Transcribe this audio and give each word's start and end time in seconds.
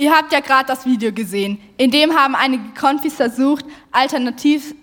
Ihr 0.00 0.16
habt 0.16 0.32
ja 0.32 0.40
gerade 0.40 0.64
das 0.66 0.86
Video 0.86 1.12
gesehen. 1.12 1.58
In 1.76 1.90
dem 1.90 2.14
haben 2.16 2.34
einige 2.34 2.70
Konfis 2.70 3.12
versucht, 3.12 3.66
alternativ 3.92 4.74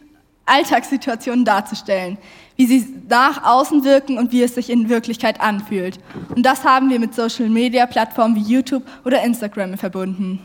Alltagssituationen 0.46 1.44
darzustellen, 1.44 2.20
wie 2.56 2.68
sie 2.68 2.88
nach 3.10 3.44
außen 3.44 3.84
wirken 3.84 4.20
und 4.20 4.32
wie 4.32 4.44
es 4.44 4.54
sich 4.54 4.70
in 4.70 4.90
Wirklichkeit 4.90 5.42
anfühlt. 5.42 5.98
Und 6.36 6.46
das 6.46 6.64
haben 6.64 6.92
wir 6.92 7.00
mit 7.00 7.16
Social-Media-Plattformen 7.16 8.36
wie 8.36 8.54
YouTube 8.54 8.84
oder 9.06 9.24
Instagram 9.24 9.76
verbunden. 9.80 10.40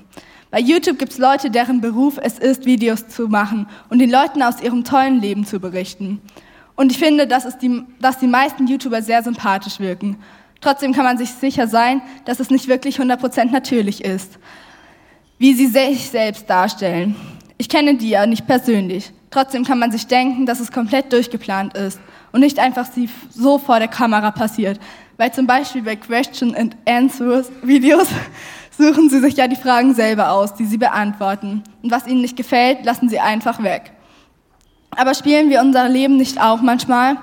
Bei 0.50 0.58
YouTube 0.58 0.98
gibt 0.98 1.12
es 1.12 1.18
Leute, 1.18 1.50
deren 1.50 1.82
Beruf 1.82 2.18
es 2.22 2.38
ist, 2.38 2.64
Videos 2.64 3.06
zu 3.08 3.28
machen 3.28 3.66
und 3.90 3.98
den 3.98 4.10
Leuten 4.10 4.42
aus 4.42 4.62
ihrem 4.62 4.84
tollen 4.84 5.20
Leben 5.20 5.44
zu 5.44 5.60
berichten. 5.60 6.22
Und 6.76 6.90
ich 6.90 6.98
finde, 6.98 7.26
dass, 7.26 7.58
die, 7.58 7.82
dass 8.00 8.20
die 8.20 8.26
meisten 8.26 8.66
YouTuber 8.66 9.02
sehr 9.02 9.22
sympathisch 9.22 9.80
wirken. 9.80 10.16
Trotzdem 10.62 10.92
kann 10.92 11.04
man 11.04 11.18
sich 11.18 11.30
sicher 11.30 11.66
sein, 11.66 12.00
dass 12.24 12.40
es 12.40 12.48
nicht 12.48 12.68
wirklich 12.68 13.00
100% 13.00 13.50
natürlich 13.50 14.04
ist, 14.04 14.38
wie 15.42 15.54
sie 15.54 15.66
sich 15.66 16.08
selbst 16.08 16.48
darstellen. 16.48 17.16
Ich 17.58 17.68
kenne 17.68 17.96
die 17.96 18.10
ja 18.10 18.26
nicht 18.26 18.46
persönlich. 18.46 19.10
Trotzdem 19.28 19.64
kann 19.64 19.80
man 19.80 19.90
sich 19.90 20.06
denken, 20.06 20.46
dass 20.46 20.60
es 20.60 20.70
komplett 20.70 21.12
durchgeplant 21.12 21.76
ist 21.76 21.98
und 22.30 22.42
nicht 22.42 22.60
einfach 22.60 22.86
so 23.28 23.58
vor 23.58 23.80
der 23.80 23.88
Kamera 23.88 24.30
passiert. 24.30 24.78
Weil 25.16 25.32
zum 25.32 25.48
Beispiel 25.48 25.82
bei 25.82 25.96
Question 25.96 26.54
and 26.54 26.76
Answers 26.86 27.50
Videos 27.60 28.06
suchen 28.78 29.10
sie 29.10 29.18
sich 29.18 29.34
ja 29.34 29.48
die 29.48 29.56
Fragen 29.56 29.94
selber 29.94 30.30
aus, 30.30 30.54
die 30.54 30.64
sie 30.64 30.78
beantworten. 30.78 31.64
Und 31.82 31.90
was 31.90 32.06
ihnen 32.06 32.20
nicht 32.20 32.36
gefällt, 32.36 32.84
lassen 32.84 33.08
sie 33.08 33.18
einfach 33.18 33.60
weg. 33.64 33.90
Aber 34.92 35.12
spielen 35.12 35.50
wir 35.50 35.60
unser 35.60 35.88
Leben 35.88 36.18
nicht 36.18 36.40
auch 36.40 36.62
manchmal? 36.62 37.16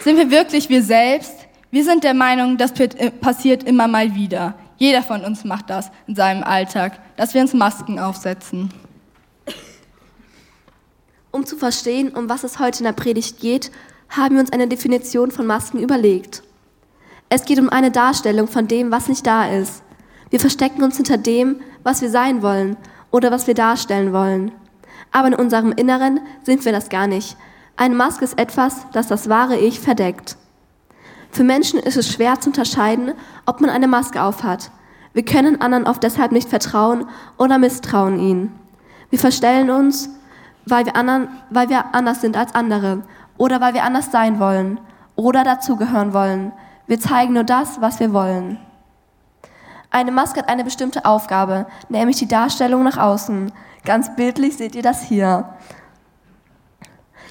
Sind 0.00 0.16
wir 0.16 0.32
wirklich 0.32 0.68
wir 0.70 0.82
selbst? 0.82 1.36
Wir 1.70 1.84
sind 1.84 2.02
der 2.02 2.14
Meinung, 2.14 2.56
das 2.56 2.72
passiert 3.20 3.62
immer 3.62 3.86
mal 3.86 4.16
wieder. 4.16 4.54
Jeder 4.80 5.02
von 5.02 5.22
uns 5.22 5.44
macht 5.44 5.68
das 5.68 5.90
in 6.06 6.16
seinem 6.16 6.42
Alltag, 6.42 6.98
dass 7.18 7.34
wir 7.34 7.42
uns 7.42 7.52
Masken 7.52 7.98
aufsetzen. 7.98 8.72
Um 11.30 11.44
zu 11.44 11.58
verstehen, 11.58 12.08
um 12.16 12.30
was 12.30 12.44
es 12.44 12.58
heute 12.58 12.78
in 12.78 12.86
der 12.86 12.92
Predigt 12.92 13.40
geht, 13.40 13.70
haben 14.08 14.36
wir 14.36 14.40
uns 14.40 14.52
eine 14.52 14.68
Definition 14.68 15.30
von 15.30 15.46
Masken 15.46 15.80
überlegt. 15.80 16.42
Es 17.28 17.44
geht 17.44 17.58
um 17.58 17.68
eine 17.68 17.90
Darstellung 17.90 18.48
von 18.48 18.68
dem, 18.68 18.90
was 18.90 19.08
nicht 19.08 19.26
da 19.26 19.50
ist. 19.50 19.82
Wir 20.30 20.40
verstecken 20.40 20.82
uns 20.82 20.96
hinter 20.96 21.18
dem, 21.18 21.60
was 21.82 22.00
wir 22.00 22.08
sein 22.08 22.40
wollen 22.40 22.78
oder 23.10 23.30
was 23.30 23.46
wir 23.46 23.54
darstellen 23.54 24.14
wollen. 24.14 24.50
Aber 25.12 25.28
in 25.28 25.34
unserem 25.34 25.72
Inneren 25.72 26.20
sind 26.42 26.64
wir 26.64 26.72
das 26.72 26.88
gar 26.88 27.06
nicht. 27.06 27.36
Eine 27.76 27.94
Maske 27.94 28.24
ist 28.24 28.38
etwas, 28.38 28.86
das 28.92 29.08
das 29.08 29.28
wahre 29.28 29.58
Ich 29.58 29.78
verdeckt. 29.78 30.38
Für 31.32 31.44
Menschen 31.44 31.78
ist 31.78 31.96
es 31.96 32.12
schwer 32.12 32.40
zu 32.40 32.50
unterscheiden, 32.50 33.12
ob 33.46 33.60
man 33.60 33.70
eine 33.70 33.86
Maske 33.86 34.22
aufhat. 34.22 34.70
Wir 35.12 35.24
können 35.24 35.60
anderen 35.60 35.86
oft 35.86 36.02
deshalb 36.02 36.32
nicht 36.32 36.48
vertrauen 36.48 37.06
oder 37.36 37.58
misstrauen 37.58 38.18
ihnen. 38.18 38.58
Wir 39.10 39.18
verstellen 39.18 39.70
uns, 39.70 40.08
weil 40.66 40.86
wir, 40.86 40.94
anderen, 40.96 41.28
weil 41.50 41.68
wir 41.68 41.94
anders 41.94 42.20
sind 42.20 42.36
als 42.36 42.54
andere 42.54 43.02
oder 43.36 43.60
weil 43.60 43.74
wir 43.74 43.82
anders 43.82 44.12
sein 44.12 44.38
wollen 44.38 44.78
oder 45.16 45.42
dazugehören 45.42 46.12
wollen. 46.14 46.52
Wir 46.86 47.00
zeigen 47.00 47.34
nur 47.34 47.44
das, 47.44 47.80
was 47.80 47.98
wir 47.98 48.12
wollen. 48.12 48.58
Eine 49.90 50.12
Maske 50.12 50.40
hat 50.40 50.48
eine 50.48 50.62
bestimmte 50.62 51.04
Aufgabe, 51.04 51.66
nämlich 51.88 52.16
die 52.16 52.28
Darstellung 52.28 52.84
nach 52.84 52.96
außen. 52.96 53.50
Ganz 53.84 54.14
bildlich 54.14 54.56
seht 54.56 54.76
ihr 54.76 54.82
das 54.82 55.02
hier. 55.02 55.48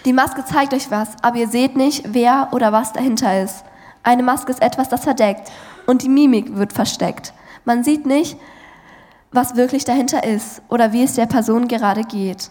Die 0.03 0.13
Maske 0.13 0.43
zeigt 0.43 0.73
euch 0.73 0.91
was, 0.91 1.09
aber 1.21 1.37
ihr 1.37 1.47
seht 1.47 1.77
nicht, 1.77 2.13
wer 2.13 2.49
oder 2.51 2.73
was 2.73 2.91
dahinter 2.91 3.41
ist. 3.41 3.63
Eine 4.03 4.23
Maske 4.23 4.51
ist 4.51 4.61
etwas, 4.61 4.89
das 4.89 5.03
verdeckt 5.03 5.51
und 5.85 6.01
die 6.03 6.09
Mimik 6.09 6.55
wird 6.55 6.73
versteckt. 6.73 7.33
Man 7.65 7.83
sieht 7.83 8.05
nicht, 8.05 8.37
was 9.31 9.55
wirklich 9.55 9.85
dahinter 9.85 10.23
ist 10.23 10.61
oder 10.69 10.91
wie 10.91 11.03
es 11.03 11.13
der 11.13 11.27
Person 11.27 11.67
gerade 11.67 12.03
geht. 12.03 12.49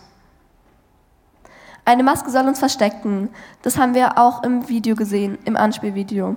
Eine 1.85 2.03
Maske 2.03 2.31
soll 2.31 2.47
uns 2.47 2.59
verstecken. 2.59 3.31
Das 3.63 3.79
haben 3.79 3.95
wir 3.95 4.19
auch 4.19 4.43
im 4.43 4.69
Video 4.69 4.95
gesehen, 4.95 5.39
im 5.45 5.57
Anspielvideo. 5.57 6.37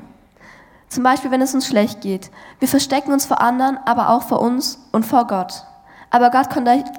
Zum 0.88 1.04
Beispiel, 1.04 1.32
wenn 1.32 1.42
es 1.42 1.54
uns 1.54 1.68
schlecht 1.68 2.02
geht. 2.02 2.32
Wir 2.60 2.68
verstecken 2.68 3.12
uns 3.14 3.26
vor 3.26 3.42
anderen, 3.42 3.78
aber 3.86 4.10
auch 4.10 4.24
vor 4.24 4.42
uns 4.42 4.80
und 4.92 5.06
vor 5.06 5.28
Gott. 5.28 5.66
Aber 6.10 6.32
Gott 6.32 6.50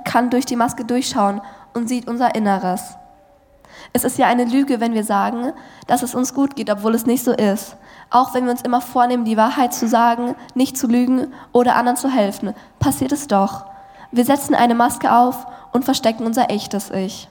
kann 0.04 0.30
durch 0.30 0.46
die 0.46 0.56
Maske 0.56 0.84
durchschauen 0.84 1.40
und 1.74 1.88
sieht 1.88 2.08
unser 2.08 2.34
Inneres. 2.34 2.96
Es 3.92 4.04
ist 4.04 4.18
ja 4.18 4.26
eine 4.26 4.44
Lüge, 4.44 4.80
wenn 4.80 4.94
wir 4.94 5.04
sagen, 5.04 5.52
dass 5.86 6.02
es 6.02 6.14
uns 6.14 6.34
gut 6.34 6.56
geht, 6.56 6.70
obwohl 6.70 6.94
es 6.94 7.06
nicht 7.06 7.24
so 7.24 7.32
ist. 7.32 7.76
Auch 8.10 8.34
wenn 8.34 8.44
wir 8.44 8.52
uns 8.52 8.62
immer 8.62 8.80
vornehmen, 8.80 9.24
die 9.24 9.36
Wahrheit 9.36 9.72
zu 9.74 9.88
sagen, 9.88 10.34
nicht 10.54 10.76
zu 10.76 10.86
lügen 10.86 11.32
oder 11.52 11.76
anderen 11.76 11.96
zu 11.96 12.10
helfen, 12.10 12.54
passiert 12.78 13.12
es 13.12 13.26
doch. 13.26 13.66
Wir 14.10 14.24
setzen 14.24 14.54
eine 14.54 14.74
Maske 14.74 15.12
auf 15.12 15.46
und 15.72 15.84
verstecken 15.84 16.26
unser 16.26 16.50
echtes 16.50 16.90
Ich. 16.90 17.28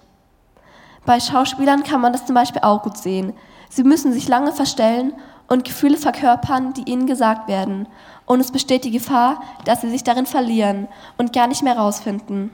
Bei 1.05 1.19
Schauspielern 1.19 1.83
kann 1.83 2.01
man 2.01 2.13
das 2.13 2.25
zum 2.25 2.35
Beispiel 2.35 2.61
auch 2.63 2.83
gut 2.83 2.97
sehen. 2.97 3.33
Sie 3.69 3.83
müssen 3.83 4.13
sich 4.13 4.27
lange 4.27 4.51
verstellen 4.51 5.13
und 5.47 5.65
Gefühle 5.65 5.97
verkörpern, 5.97 6.73
die 6.73 6.89
ihnen 6.89 7.07
gesagt 7.07 7.47
werden. 7.47 7.87
Und 8.25 8.39
es 8.39 8.51
besteht 8.51 8.85
die 8.85 8.91
Gefahr, 8.91 9.41
dass 9.65 9.81
sie 9.81 9.89
sich 9.89 10.03
darin 10.03 10.25
verlieren 10.25 10.87
und 11.17 11.33
gar 11.33 11.47
nicht 11.47 11.63
mehr 11.63 11.77
rausfinden. 11.77 12.51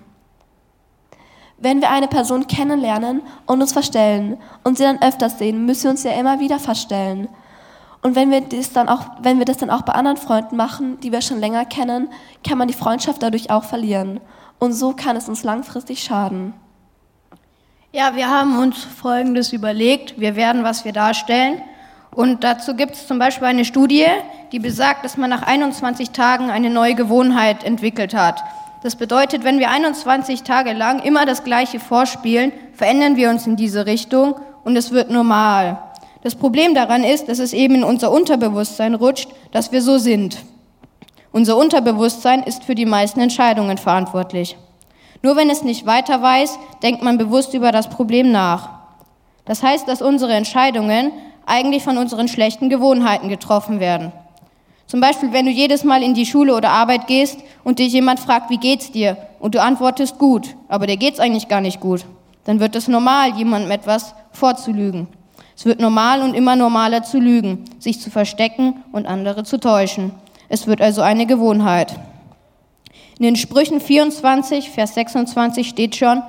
Wenn 1.59 1.81
wir 1.81 1.89
eine 1.89 2.07
Person 2.07 2.47
kennenlernen 2.47 3.21
und 3.45 3.61
uns 3.61 3.73
verstellen 3.73 4.37
und 4.63 4.77
sie 4.77 4.83
dann 4.83 5.01
öfters 5.01 5.39
sehen, 5.39 5.65
müssen 5.65 5.83
wir 5.85 5.91
uns 5.91 6.03
ja 6.03 6.11
immer 6.11 6.39
wieder 6.39 6.59
verstellen. 6.59 7.27
Und 8.03 8.15
wenn 8.15 8.29
wir, 8.29 8.41
das 8.41 8.71
dann 8.71 8.89
auch, 8.89 9.01
wenn 9.21 9.39
wir 9.39 9.45
das 9.45 9.57
dann 9.57 9.69
auch 9.69 9.81
bei 9.81 9.93
anderen 9.93 10.17
Freunden 10.17 10.55
machen, 10.55 10.99
die 10.99 11.11
wir 11.11 11.21
schon 11.21 11.39
länger 11.39 11.65
kennen, 11.65 12.09
kann 12.47 12.57
man 12.57 12.67
die 12.67 12.73
Freundschaft 12.73 13.23
dadurch 13.23 13.49
auch 13.49 13.63
verlieren. 13.63 14.19
Und 14.59 14.73
so 14.73 14.93
kann 14.93 15.15
es 15.15 15.27
uns 15.27 15.43
langfristig 15.43 16.03
schaden. 16.03 16.53
Ja, 17.91 18.15
wir 18.15 18.29
haben 18.29 18.59
uns 18.59 18.83
Folgendes 18.83 19.53
überlegt. 19.53 20.19
Wir 20.19 20.35
werden, 20.35 20.63
was 20.63 20.85
wir 20.85 20.93
darstellen. 20.93 21.61
Und 22.11 22.43
dazu 22.43 22.75
gibt 22.75 22.93
es 22.93 23.07
zum 23.07 23.19
Beispiel 23.19 23.47
eine 23.47 23.65
Studie, 23.65 24.05
die 24.51 24.59
besagt, 24.59 25.05
dass 25.05 25.17
man 25.17 25.29
nach 25.29 25.43
21 25.43 26.11
Tagen 26.11 26.49
eine 26.49 26.69
neue 26.69 26.95
Gewohnheit 26.95 27.63
entwickelt 27.63 28.13
hat. 28.13 28.43
Das 28.83 28.95
bedeutet, 28.95 29.43
wenn 29.43 29.59
wir 29.59 29.69
21 29.71 30.43
Tage 30.43 30.73
lang 30.73 30.99
immer 30.99 31.25
das 31.25 31.43
Gleiche 31.43 31.79
vorspielen, 31.79 32.51
verändern 32.73 33.15
wir 33.15 33.29
uns 33.29 33.47
in 33.47 33.55
diese 33.55 33.85
Richtung 33.85 34.35
und 34.63 34.75
es 34.75 34.91
wird 34.91 35.09
normal. 35.09 35.79
Das 36.21 36.35
Problem 36.35 36.75
daran 36.75 37.03
ist, 37.03 37.27
dass 37.29 37.39
es 37.39 37.53
eben 37.53 37.75
in 37.75 37.83
unser 37.83 38.11
Unterbewusstsein 38.11 38.95
rutscht, 38.95 39.29
dass 39.51 39.71
wir 39.71 39.81
so 39.81 39.97
sind. 39.97 40.37
Unser 41.31 41.57
Unterbewusstsein 41.57 42.43
ist 42.43 42.63
für 42.63 42.75
die 42.75 42.85
meisten 42.85 43.19
Entscheidungen 43.19 43.77
verantwortlich. 43.77 44.57
Nur 45.21 45.35
wenn 45.35 45.49
es 45.49 45.63
nicht 45.63 45.85
weiter 45.85 46.21
weiß, 46.21 46.57
denkt 46.83 47.01
man 47.01 47.17
bewusst 47.17 47.53
über 47.53 47.71
das 47.71 47.89
Problem 47.89 48.31
nach. 48.31 48.69
Das 49.45 49.63
heißt, 49.63 49.87
dass 49.87 50.01
unsere 50.01 50.33
Entscheidungen 50.33 51.11
eigentlich 51.45 51.83
von 51.83 51.97
unseren 51.97 52.27
schlechten 52.27 52.69
Gewohnheiten 52.69 53.29
getroffen 53.29 53.79
werden. 53.79 54.11
Zum 54.87 55.01
Beispiel, 55.01 55.33
wenn 55.33 55.45
du 55.45 55.51
jedes 55.51 55.83
Mal 55.83 56.01
in 56.01 56.13
die 56.13 56.25
Schule 56.25 56.55
oder 56.55 56.69
Arbeit 56.69 57.07
gehst 57.07 57.39
und 57.65 57.79
dich 57.79 57.91
jemand 57.91 58.21
fragt, 58.21 58.49
wie 58.49 58.57
geht's 58.57 58.91
dir? 58.91 59.17
Und 59.39 59.53
du 59.53 59.61
antwortest 59.61 60.17
gut, 60.17 60.55
aber 60.69 60.87
dir 60.87 60.95
geht's 60.95 61.19
eigentlich 61.19 61.49
gar 61.49 61.59
nicht 61.59 61.81
gut. 61.81 62.05
Dann 62.45 62.61
wird 62.61 62.75
es 62.75 62.87
normal, 62.87 63.35
jemandem 63.37 63.71
etwas 63.71 64.15
vorzulügen. 64.31 65.07
Es 65.57 65.65
wird 65.65 65.81
normal 65.81 66.21
und 66.21 66.33
immer 66.33 66.55
normaler 66.55 67.03
zu 67.03 67.19
lügen, 67.19 67.65
sich 67.79 67.99
zu 67.99 68.09
verstecken 68.09 68.83
und 68.93 69.07
andere 69.07 69.43
zu 69.43 69.59
täuschen. 69.59 70.11
Es 70.47 70.67
wird 70.67 70.81
also 70.81 71.01
eine 71.01 71.25
Gewohnheit. 71.25 71.99
In 73.19 73.23
den 73.23 73.35
Sprüchen 73.35 73.81
24, 73.81 74.69
Vers 74.69 74.93
26 74.93 75.67
steht 75.67 75.95
schon, 75.97 76.21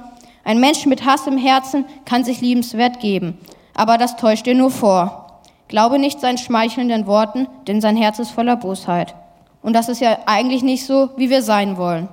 ein 0.43 0.59
Mensch 0.59 0.87
mit 0.87 1.05
Hass 1.05 1.27
im 1.27 1.37
Herzen 1.37 1.85
kann 2.07 2.25
sich 2.25 2.41
liebenswert 2.41 3.01
geben, 3.01 3.39
aber 3.75 3.99
das 3.99 4.17
täuscht 4.17 4.47
dir 4.47 4.55
nur 4.55 4.71
vor. 4.71 5.28
Glaube 5.69 5.99
nicht 5.99 6.21
seinen 6.21 6.39
schmeichelnden 6.39 7.07
Worten, 7.07 7.47
denn 7.67 7.81
sein 7.81 7.97
Herz 7.97 8.19
ist 8.19 8.31
voller 8.31 8.57
Bosheit. 8.57 9.15
Und 9.63 9.75
das 9.75 9.89
ist 9.89 10.01
ja 10.01 10.19
eigentlich 10.27 10.63
nicht 10.63 10.87
so, 10.87 11.11
wie 11.17 11.31
wir 11.31 11.43
sein 11.43 11.77
wollen. 11.77 12.09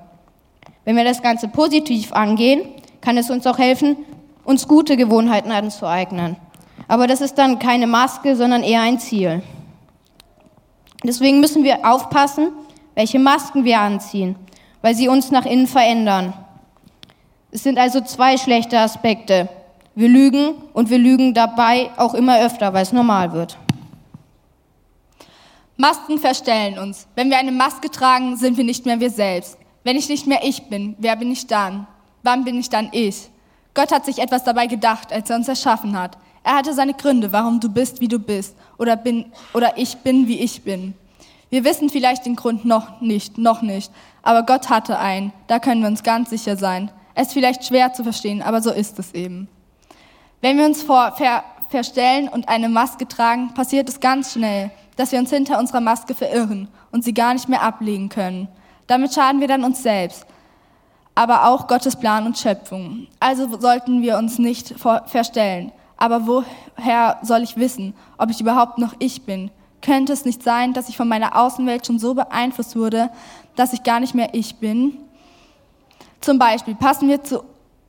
Wenn 0.84 0.96
wir 0.96 1.04
das 1.04 1.22
Ganze 1.22 1.48
positiv 1.48 2.14
angehen, 2.14 2.62
kann 3.02 3.18
es 3.18 3.30
uns 3.30 3.48
auch 3.48 3.58
helfen, 3.58 3.98
uns 4.44 4.68
gute 4.68 4.98
Gewohnheiten 4.98 5.52
anzueignen. 5.52 6.36
Aber 6.88 7.08
das 7.08 7.22
ist 7.22 7.36
dann 7.36 7.60
keine 7.60 7.88
Maske, 7.88 8.36
sondern 8.36 8.62
eher 8.62 8.82
ein 8.82 9.00
Ziel. 9.00 9.42
Deswegen 11.04 11.40
müssen 11.40 11.64
wir 11.64 11.90
aufpassen, 11.90 12.50
welche 12.94 13.20
Masken 13.20 13.64
wir 13.64 13.80
anziehen, 13.80 14.36
weil 14.82 14.96
sie 14.96 15.08
uns 15.08 15.32
nach 15.32 15.46
innen 15.46 15.68
verändern. 15.68 16.34
Es 17.52 17.64
sind 17.64 17.78
also 17.78 18.02
zwei 18.02 18.38
schlechte 18.38 18.80
Aspekte. 18.80 19.50
Wir 19.96 20.10
lügen 20.10 20.56
und 20.74 20.90
wir 20.90 20.98
lügen 20.98 21.34
dabei 21.34 21.90
auch 21.96 22.14
immer 22.14 22.40
öfter, 22.40 22.74
weil 22.74 22.84
es 22.84 22.92
normal 22.92 23.32
wird. 23.32 23.58
Masken 25.78 26.20
verstellen 26.20 26.78
uns. 26.78 27.08
Wenn 27.16 27.30
wir 27.30 27.38
eine 27.38 27.54
Maske 27.54 27.90
tragen, 27.90 28.36
sind 28.36 28.58
wir 28.58 28.66
nicht 28.66 28.86
mehr 28.86 29.00
wir 29.00 29.10
selbst. 29.10 29.58
Wenn 29.86 29.96
ich 29.96 30.10
nicht 30.10 30.28
mehr 30.28 30.42
ich 30.44 30.64
bin, 30.64 30.96
wer 31.00 31.16
bin 31.16 31.32
ich 31.32 31.48
dann? 31.48 31.88
Wann 32.24 32.44
bin 32.44 32.60
ich 32.60 32.70
dann 32.70 32.90
ich? 32.92 33.30
Gott 33.74 33.94
hat 33.94 34.06
sich 34.06 34.20
etwas 34.20 34.44
dabei 34.44 34.68
gedacht, 34.68 35.14
als 35.14 35.30
er 35.30 35.38
uns 35.38 35.48
erschaffen 35.48 35.98
hat. 35.98 36.18
Er 36.44 36.56
hatte 36.56 36.74
seine 36.74 36.94
Gründe, 36.94 37.32
warum 37.32 37.60
du 37.60 37.70
bist, 37.70 38.02
wie 38.02 38.08
du 38.08 38.20
bist, 38.20 38.56
oder 38.78 38.96
bin, 38.98 39.32
oder 39.54 39.78
ich 39.78 39.98
bin, 39.98 40.28
wie 40.28 40.40
ich 40.40 40.64
bin. 40.64 40.94
Wir 41.50 41.64
wissen 41.64 41.90
vielleicht 41.90 42.26
den 42.26 42.36
Grund 42.36 42.66
noch 42.66 43.00
nicht, 43.00 43.38
noch 43.38 43.62
nicht, 43.62 43.92
aber 44.24 44.44
Gott 44.44 44.70
hatte 44.70 45.00
einen, 45.00 45.32
da 45.48 45.60
können 45.60 45.82
wir 45.82 45.88
uns 45.88 46.04
ganz 46.04 46.32
sicher 46.32 46.58
sein. 46.58 46.92
Es 47.14 47.28
ist 47.28 47.34
vielleicht 47.34 47.66
schwer 47.66 47.94
zu 47.94 48.04
verstehen, 48.04 48.42
aber 48.42 48.62
so 48.62 48.72
ist 48.72 49.00
es 49.00 49.14
eben. 49.14 49.48
Wenn 50.46 50.60
wir 50.60 50.66
uns 50.66 50.84
vor, 50.84 51.12
ver, 51.14 51.44
verstellen 51.70 52.30
und 52.30 52.50
eine 52.50 52.70
Maske 52.70 53.08
tragen, 53.08 53.56
passiert 53.56 53.90
es 53.90 54.00
ganz 54.00 54.34
schnell, 54.34 54.70
dass 54.96 55.12
wir 55.12 55.18
uns 55.18 55.32
hinter 55.32 55.58
unserer 55.58 55.82
Maske 55.82 56.14
verirren 56.14 56.68
und 56.92 57.04
sie 57.04 57.16
gar 57.16 57.34
nicht 57.34 57.50
mehr 57.50 57.64
ablegen 57.64 58.10
können. 58.10 58.48
Damit 58.86 59.16
schaden 59.16 59.42
wir 59.42 59.48
dann 59.48 59.64
uns 59.64 59.82
selbst, 59.82 60.28
aber 61.16 61.48
auch 61.48 61.66
Gottes 61.66 61.96
Plan 61.96 62.28
und 62.28 62.38
Schöpfung. 62.38 63.08
Also 63.20 63.60
sollten 63.60 64.04
wir 64.04 64.20
uns 64.20 64.38
nicht 64.38 64.76
verstellen. 65.08 65.72
Aber 65.98 66.28
woher 66.28 67.18
soll 67.24 67.42
ich 67.42 67.58
wissen, 67.58 67.96
ob 68.20 68.30
ich 68.30 68.40
überhaupt 68.40 68.78
noch 68.78 68.94
ich 69.00 69.24
bin? 69.24 69.50
Könnte 69.82 70.14
es 70.14 70.26
nicht 70.26 70.44
sein, 70.44 70.74
dass 70.74 70.90
ich 70.90 70.96
von 70.96 71.08
meiner 71.08 71.36
Außenwelt 71.36 71.88
schon 71.88 71.98
so 71.98 72.14
beeinflusst 72.14 72.76
wurde, 72.76 73.10
dass 73.56 73.74
ich 73.74 73.82
gar 73.82 74.00
nicht 74.00 74.14
mehr 74.14 74.30
ich 74.34 74.58
bin? 74.58 74.96
Zum 76.22 76.38
Beispiel 76.38 76.76
passen 76.76 77.10
wir, 77.10 77.24
zu, 77.24 77.44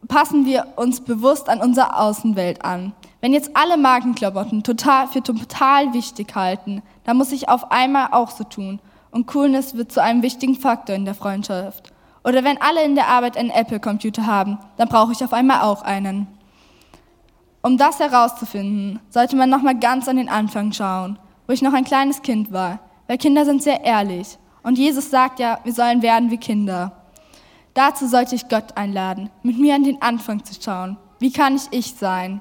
passen 0.09 0.45
wir 0.45 0.75
uns 0.77 1.01
bewusst 1.01 1.49
an 1.49 1.61
unsere 1.61 1.99
Außenwelt 1.99 2.65
an. 2.65 2.93
Wenn 3.21 3.33
jetzt 3.33 3.57
alle 3.57 3.77
Markenklamotten 3.77 4.63
total, 4.63 5.09
für 5.09 5.23
total 5.23 5.93
wichtig 5.93 6.35
halten, 6.35 6.83
dann 7.05 7.17
muss 7.17 7.33
ich 7.33 7.49
auf 7.49 7.71
einmal 7.71 8.09
auch 8.13 8.31
so 8.31 8.45
tun. 8.45 8.79
Und 9.11 9.27
Coolness 9.27 9.75
wird 9.75 9.91
zu 9.91 10.03
einem 10.03 10.23
wichtigen 10.23 10.55
Faktor 10.55 10.95
in 10.95 11.05
der 11.05 11.15
Freundschaft. 11.15 11.93
Oder 12.25 12.45
wenn 12.45 12.61
alle 12.61 12.85
in 12.85 12.95
der 12.95 13.09
Arbeit 13.09 13.37
einen 13.37 13.51
Apple-Computer 13.51 14.27
haben, 14.27 14.59
dann 14.77 14.89
brauche 14.89 15.13
ich 15.13 15.25
auf 15.25 15.33
einmal 15.33 15.63
auch 15.63 15.83
einen. 15.83 16.27
Um 17.63 17.79
das 17.79 17.99
herauszufinden, 17.99 19.01
sollte 19.11 19.37
man 19.37 19.51
nochmal 19.51 19.79
ganz 19.79 20.09
an 20.09 20.17
den 20.17 20.29
Anfang 20.29 20.73
schauen, 20.73 21.19
wo 21.47 21.53
ich 21.53 21.63
noch 21.63 21.73
ein 21.73 21.85
kleines 21.85 22.23
Kind 22.23 22.53
war, 22.53 22.81
weil 23.07 23.19
Kinder 23.19 23.45
sind 23.45 23.63
sehr 23.63 23.85
ehrlich. 23.85 24.39
Und 24.63 24.79
Jesus 24.79 25.11
sagt 25.11 25.41
ja, 25.41 25.59
wir 25.65 25.73
sollen 25.73 26.03
werden 26.03 26.31
wie 26.31 26.39
Kinder. 26.39 26.93
Dazu 27.76 28.06
sollte 28.08 28.34
ich 28.34 28.49
Gott 28.49 28.75
einladen, 28.78 29.28
mit 29.43 29.58
mir 29.58 29.75
an 29.75 29.84
den 29.84 30.00
Anfang 30.00 30.43
zu 30.43 30.58
schauen. 30.58 30.96
Wie 31.19 31.31
kann 31.31 31.56
ich 31.56 31.69
ich 31.73 31.94
sein? 31.94 32.40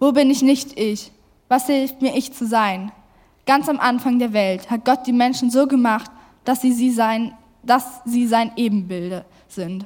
Wo 0.00 0.12
bin 0.12 0.30
ich 0.30 0.40
nicht 0.40 0.80
ich? 0.80 1.12
Was 1.50 1.66
hilft 1.66 2.00
mir 2.00 2.16
ich 2.16 2.32
zu 2.32 2.46
sein? 2.46 2.90
Ganz 3.44 3.68
am 3.68 3.78
Anfang 3.78 4.18
der 4.18 4.32
Welt 4.32 4.70
hat 4.70 4.86
Gott 4.86 5.06
die 5.06 5.12
Menschen 5.12 5.50
so 5.50 5.66
gemacht, 5.66 6.10
dass 6.46 6.62
sie, 6.62 6.72
sie 6.72 6.90
sein, 6.90 7.34
dass 7.62 8.00
sie 8.06 8.26
sein 8.26 8.52
Ebenbilde 8.56 9.26
sind. 9.48 9.84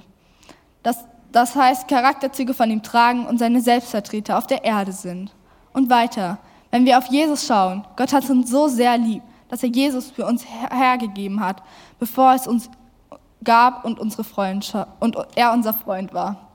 Das, 0.84 1.04
das 1.32 1.56
heißt, 1.56 1.88
Charakterzüge 1.88 2.54
von 2.54 2.70
ihm 2.70 2.84
tragen 2.84 3.26
und 3.26 3.38
seine 3.38 3.60
Selbstvertreter 3.60 4.38
auf 4.38 4.46
der 4.46 4.62
Erde 4.62 4.92
sind. 4.92 5.34
Und 5.72 5.90
weiter, 5.90 6.38
wenn 6.70 6.84
wir 6.84 6.98
auf 6.98 7.06
Jesus 7.06 7.44
schauen, 7.44 7.84
Gott 7.96 8.12
hat 8.12 8.30
uns 8.30 8.48
so 8.48 8.68
sehr 8.68 8.96
lieb, 8.96 9.24
dass 9.48 9.64
er 9.64 9.70
Jesus 9.70 10.08
für 10.12 10.24
uns 10.24 10.44
hergegeben 10.70 11.40
hat, 11.40 11.64
bevor 11.98 12.34
es 12.34 12.46
uns 12.46 12.70
gab 13.44 13.84
und, 13.84 13.98
unsere 13.98 14.24
und 15.00 15.16
er 15.36 15.52
unser 15.52 15.74
Freund 15.74 16.12
war. 16.12 16.48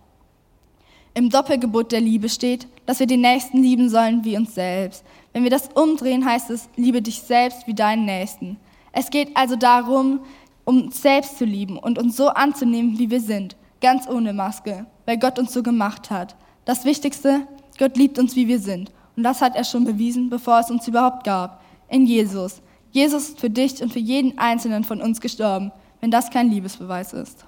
Im 1.15 1.29
Doppelgebot 1.29 1.91
der 1.91 2.01
Liebe 2.01 2.27
steht, 2.27 2.67
dass 2.85 2.99
wir 2.99 3.07
den 3.07 3.21
Nächsten 3.21 3.61
lieben 3.61 3.89
sollen 3.89 4.23
wie 4.23 4.35
uns 4.35 4.55
selbst. 4.55 5.03
Wenn 5.31 5.43
wir 5.43 5.51
das 5.51 5.69
umdrehen, 5.75 6.25
heißt 6.25 6.49
es, 6.49 6.69
liebe 6.75 7.01
dich 7.01 7.21
selbst 7.21 7.67
wie 7.67 7.75
deinen 7.75 8.05
Nächsten. 8.05 8.57
Es 8.91 9.09
geht 9.09 9.35
also 9.35 9.55
darum, 9.55 10.21
um 10.65 10.83
uns 10.83 11.01
selbst 11.01 11.37
zu 11.37 11.45
lieben 11.45 11.77
und 11.77 11.99
uns 11.99 12.17
so 12.17 12.29
anzunehmen, 12.29 12.97
wie 12.97 13.11
wir 13.11 13.21
sind, 13.21 13.55
ganz 13.81 14.07
ohne 14.07 14.33
Maske, 14.33 14.85
weil 15.05 15.17
Gott 15.17 15.37
uns 15.37 15.53
so 15.53 15.61
gemacht 15.61 16.09
hat. 16.09 16.35
Das 16.65 16.85
Wichtigste, 16.85 17.47
Gott 17.77 17.97
liebt 17.97 18.17
uns, 18.17 18.35
wie 18.35 18.47
wir 18.47 18.59
sind. 18.59 18.91
Und 19.15 19.23
das 19.23 19.41
hat 19.41 19.55
er 19.55 19.63
schon 19.63 19.83
bewiesen, 19.83 20.29
bevor 20.29 20.59
es 20.59 20.71
uns 20.71 20.87
überhaupt 20.87 21.23
gab. 21.23 21.61
In 21.89 22.05
Jesus. 22.05 22.61
Jesus 22.91 23.29
ist 23.29 23.39
für 23.39 23.49
dich 23.49 23.81
und 23.81 23.91
für 23.91 23.99
jeden 23.99 24.37
Einzelnen 24.37 24.83
von 24.83 25.01
uns 25.01 25.19
gestorben, 25.21 25.71
wenn 26.03 26.11
das 26.11 26.31
kein 26.31 26.49
Liebesbeweis 26.49 27.13
ist. 27.13 27.45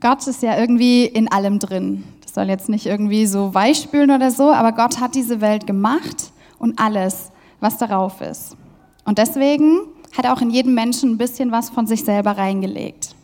Gott 0.00 0.26
ist 0.26 0.42
ja 0.42 0.58
irgendwie 0.58 1.04
in 1.04 1.30
allem 1.30 1.58
drin. 1.58 2.02
Das 2.22 2.32
soll 2.32 2.48
jetzt 2.48 2.70
nicht 2.70 2.86
irgendwie 2.86 3.26
so 3.26 3.52
weichspülen 3.52 4.10
oder 4.10 4.30
so, 4.30 4.50
aber 4.50 4.72
Gott 4.72 4.98
hat 4.98 5.14
diese 5.14 5.42
Welt 5.42 5.66
gemacht 5.66 6.32
und 6.58 6.78
alles, 6.78 7.30
was 7.60 7.76
darauf 7.76 8.22
ist. 8.22 8.56
Und 9.04 9.18
deswegen 9.18 9.80
hat 10.16 10.24
er 10.24 10.32
auch 10.32 10.40
in 10.40 10.48
jedem 10.48 10.72
Menschen 10.72 11.10
ein 11.10 11.18
bisschen 11.18 11.52
was 11.52 11.68
von 11.68 11.86
sich 11.86 12.04
selber 12.04 12.38
reingelegt, 12.38 13.16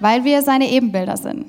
weil 0.00 0.24
wir 0.24 0.42
seine 0.42 0.68
Ebenbilder 0.68 1.16
sind. 1.16 1.46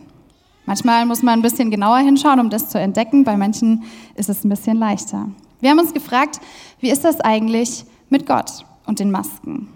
Manchmal 0.67 1.07
muss 1.07 1.23
man 1.23 1.39
ein 1.39 1.41
bisschen 1.41 1.71
genauer 1.71 1.97
hinschauen, 1.97 2.39
um 2.39 2.51
das 2.51 2.69
zu 2.69 2.79
entdecken. 2.79 3.23
Bei 3.23 3.37
manchen 3.37 3.85
ist 4.13 4.29
es 4.29 4.43
ein 4.43 4.49
bisschen 4.49 4.77
leichter. 4.77 5.29
Wir 5.61 5.71
haben 5.71 5.79
uns 5.79 5.95
gefragt, 5.95 6.39
wie 6.79 6.91
ist 6.91 7.03
das 7.03 7.19
eigentlich 7.21 7.85
mit 8.07 8.27
Gott 8.27 8.65
und 8.85 8.99
den 8.99 9.09
Masken? 9.09 9.69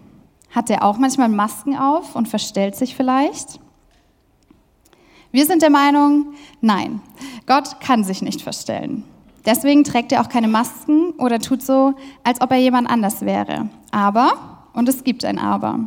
Hat 0.51 0.69
er 0.69 0.83
auch 0.83 0.97
manchmal 0.97 1.29
Masken 1.29 1.77
auf 1.77 2.15
und 2.15 2.27
verstellt 2.27 2.75
sich 2.75 2.95
vielleicht? 2.95 3.59
Wir 5.31 5.45
sind 5.45 5.61
der 5.61 5.69
Meinung, 5.69 6.33
nein, 6.59 7.01
Gott 7.47 7.79
kann 7.79 8.03
sich 8.03 8.21
nicht 8.21 8.41
verstellen. 8.41 9.05
Deswegen 9.45 9.83
trägt 9.83 10.11
er 10.11 10.21
auch 10.21 10.29
keine 10.29 10.49
Masken 10.49 11.11
oder 11.11 11.39
tut 11.39 11.61
so, 11.61 11.93
als 12.23 12.41
ob 12.41 12.51
er 12.51 12.57
jemand 12.57 12.89
anders 12.89 13.21
wäre. 13.21 13.69
Aber, 13.91 14.67
und 14.73 14.89
es 14.89 15.03
gibt 15.03 15.25
ein 15.25 15.39
Aber, 15.39 15.79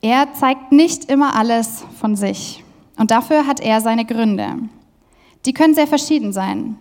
er 0.00 0.32
zeigt 0.34 0.72
nicht 0.72 1.06
immer 1.06 1.34
alles 1.34 1.84
von 1.98 2.16
sich. 2.16 2.64
Und 2.98 3.10
dafür 3.10 3.46
hat 3.46 3.60
er 3.60 3.80
seine 3.80 4.04
Gründe. 4.04 4.56
Die 5.44 5.52
können 5.52 5.74
sehr 5.74 5.86
verschieden 5.86 6.32
sein. 6.32 6.76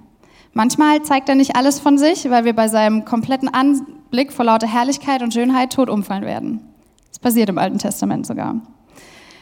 Manchmal 0.53 1.03
zeigt 1.03 1.29
er 1.29 1.35
nicht 1.35 1.55
alles 1.55 1.79
von 1.79 1.97
sich, 1.97 2.29
weil 2.29 2.45
wir 2.45 2.53
bei 2.53 2.67
seinem 2.67 3.05
kompletten 3.05 3.53
Anblick 3.53 4.33
vor 4.33 4.45
lauter 4.45 4.67
Herrlichkeit 4.67 5.21
und 5.21 5.33
Schönheit 5.33 5.73
tot 5.73 5.89
umfallen 5.89 6.25
werden. 6.25 6.61
Das 7.09 7.19
passiert 7.19 7.49
im 7.49 7.57
Alten 7.57 7.77
Testament 7.77 8.25
sogar. 8.25 8.55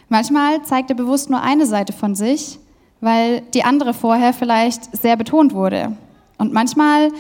Manchmal 0.09 0.61
zeigt 0.63 0.89
er 0.89 0.95
bewusst 0.95 1.29
nur 1.29 1.41
eine 1.41 1.65
Seite 1.65 1.93
von 1.93 2.15
sich, 2.15 2.59
weil 3.01 3.41
die 3.53 3.63
andere 3.63 3.93
vorher 3.93 4.33
vielleicht 4.33 4.95
sehr 4.95 5.15
betont 5.15 5.53
wurde. 5.53 5.95
Und 6.37 6.53
manchmal, 6.53 7.11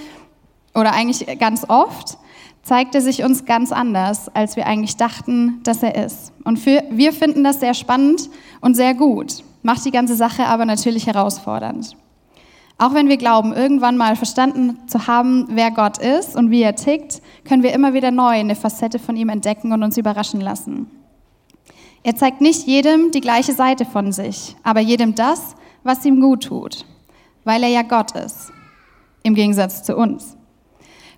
oder 0.73 0.93
eigentlich 0.93 1.25
ganz 1.39 1.65
oft, 1.67 2.17
zeigt 2.63 2.95
er 2.95 3.01
sich 3.01 3.23
uns 3.23 3.45
ganz 3.45 3.71
anders, 3.71 4.29
als 4.33 4.55
wir 4.55 4.65
eigentlich 4.65 4.97
dachten, 4.97 5.61
dass 5.63 5.83
er 5.83 6.03
ist. 6.03 6.33
Und 6.43 6.57
für, 6.57 6.83
wir 6.89 7.13
finden 7.13 7.43
das 7.43 7.59
sehr 7.59 7.73
spannend 7.73 8.29
und 8.59 8.75
sehr 8.75 8.93
gut, 8.93 9.43
macht 9.61 9.85
die 9.85 9.91
ganze 9.91 10.15
Sache 10.15 10.45
aber 10.47 10.65
natürlich 10.65 11.07
herausfordernd. 11.07 11.95
Auch 12.77 12.93
wenn 12.93 13.07
wir 13.07 13.17
glauben, 13.17 13.53
irgendwann 13.53 13.95
mal 13.95 14.17
verstanden 14.17 14.79
zu 14.87 15.07
haben, 15.07 15.47
wer 15.49 15.71
Gott 15.71 15.97
ist 15.97 16.35
und 16.35 16.51
wie 16.51 16.61
er 16.61 16.75
tickt, 16.75 17.21
können 17.45 17.63
wir 17.63 17.73
immer 17.73 17.93
wieder 17.93 18.11
neu 18.11 18.31
eine 18.31 18.55
Facette 18.55 18.99
von 18.99 19.15
ihm 19.15 19.29
entdecken 19.29 19.71
und 19.71 19.81
uns 19.81 19.97
überraschen 19.97 20.41
lassen. 20.41 20.91
Er 22.03 22.15
zeigt 22.15 22.41
nicht 22.41 22.67
jedem 22.67 23.11
die 23.11 23.21
gleiche 23.21 23.53
Seite 23.53 23.85
von 23.85 24.11
sich, 24.11 24.55
aber 24.61 24.81
jedem 24.81 25.15
das, 25.15 25.55
was 25.83 26.05
ihm 26.05 26.19
gut 26.19 26.43
tut, 26.43 26.85
weil 27.45 27.63
er 27.63 27.69
ja 27.69 27.81
Gott 27.81 28.11
ist, 28.11 28.51
im 29.23 29.35
Gegensatz 29.35 29.83
zu 29.83 29.95
uns. 29.95 30.35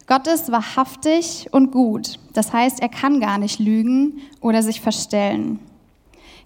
Gott 0.06 0.28
ist 0.28 0.52
wahrhaftig 0.52 1.48
und 1.52 1.72
gut, 1.72 2.20
das 2.34 2.54
heißt, 2.54 2.80
er 2.82 2.88
kann 2.88 3.20
gar 3.20 3.38
nicht 3.40 3.60
lügen 3.60 4.22
oder 4.40 4.62
sich 4.62 4.80
verstellen. 4.80 5.60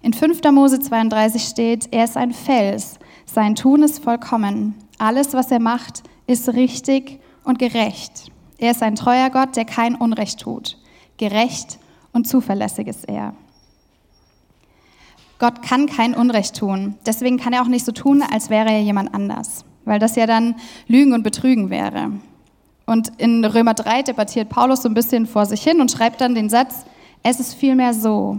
In 0.00 0.14
5. 0.14 0.42
Mose 0.50 0.80
32 0.80 1.44
steht, 1.44 1.88
er 1.92 2.04
ist 2.04 2.16
ein 2.16 2.32
Fels, 2.32 2.98
sein 3.26 3.54
Tun 3.54 3.84
ist 3.84 4.02
vollkommen, 4.02 4.74
alles, 5.02 5.34
was 5.34 5.50
er 5.50 5.58
macht, 5.58 6.04
ist 6.26 6.48
richtig 6.50 7.18
und 7.42 7.58
gerecht. 7.58 8.30
Er 8.58 8.70
ist 8.70 8.82
ein 8.82 8.94
treuer 8.94 9.30
Gott, 9.30 9.56
der 9.56 9.64
kein 9.64 9.96
Unrecht 9.96 10.40
tut. 10.40 10.78
Gerecht 11.16 11.78
und 12.12 12.28
zuverlässig 12.28 12.86
ist 12.86 13.08
er. 13.08 13.34
Gott 15.40 15.60
kann 15.62 15.86
kein 15.86 16.14
Unrecht 16.14 16.56
tun. 16.56 16.94
Deswegen 17.04 17.36
kann 17.36 17.52
er 17.52 17.62
auch 17.62 17.68
nicht 17.68 17.84
so 17.84 17.90
tun, 17.90 18.22
als 18.22 18.48
wäre 18.48 18.70
er 18.70 18.80
jemand 18.80 19.12
anders, 19.12 19.64
weil 19.84 19.98
das 19.98 20.14
ja 20.14 20.26
dann 20.26 20.54
Lügen 20.86 21.14
und 21.14 21.24
Betrügen 21.24 21.68
wäre. 21.68 22.12
Und 22.86 23.20
in 23.20 23.44
Römer 23.44 23.74
3 23.74 24.02
debattiert 24.02 24.50
Paulus 24.50 24.82
so 24.82 24.88
ein 24.88 24.94
bisschen 24.94 25.26
vor 25.26 25.46
sich 25.46 25.64
hin 25.64 25.80
und 25.80 25.90
schreibt 25.90 26.20
dann 26.20 26.36
den 26.36 26.48
Satz, 26.48 26.84
es 27.24 27.40
ist 27.40 27.54
vielmehr 27.54 27.92
so, 27.92 28.38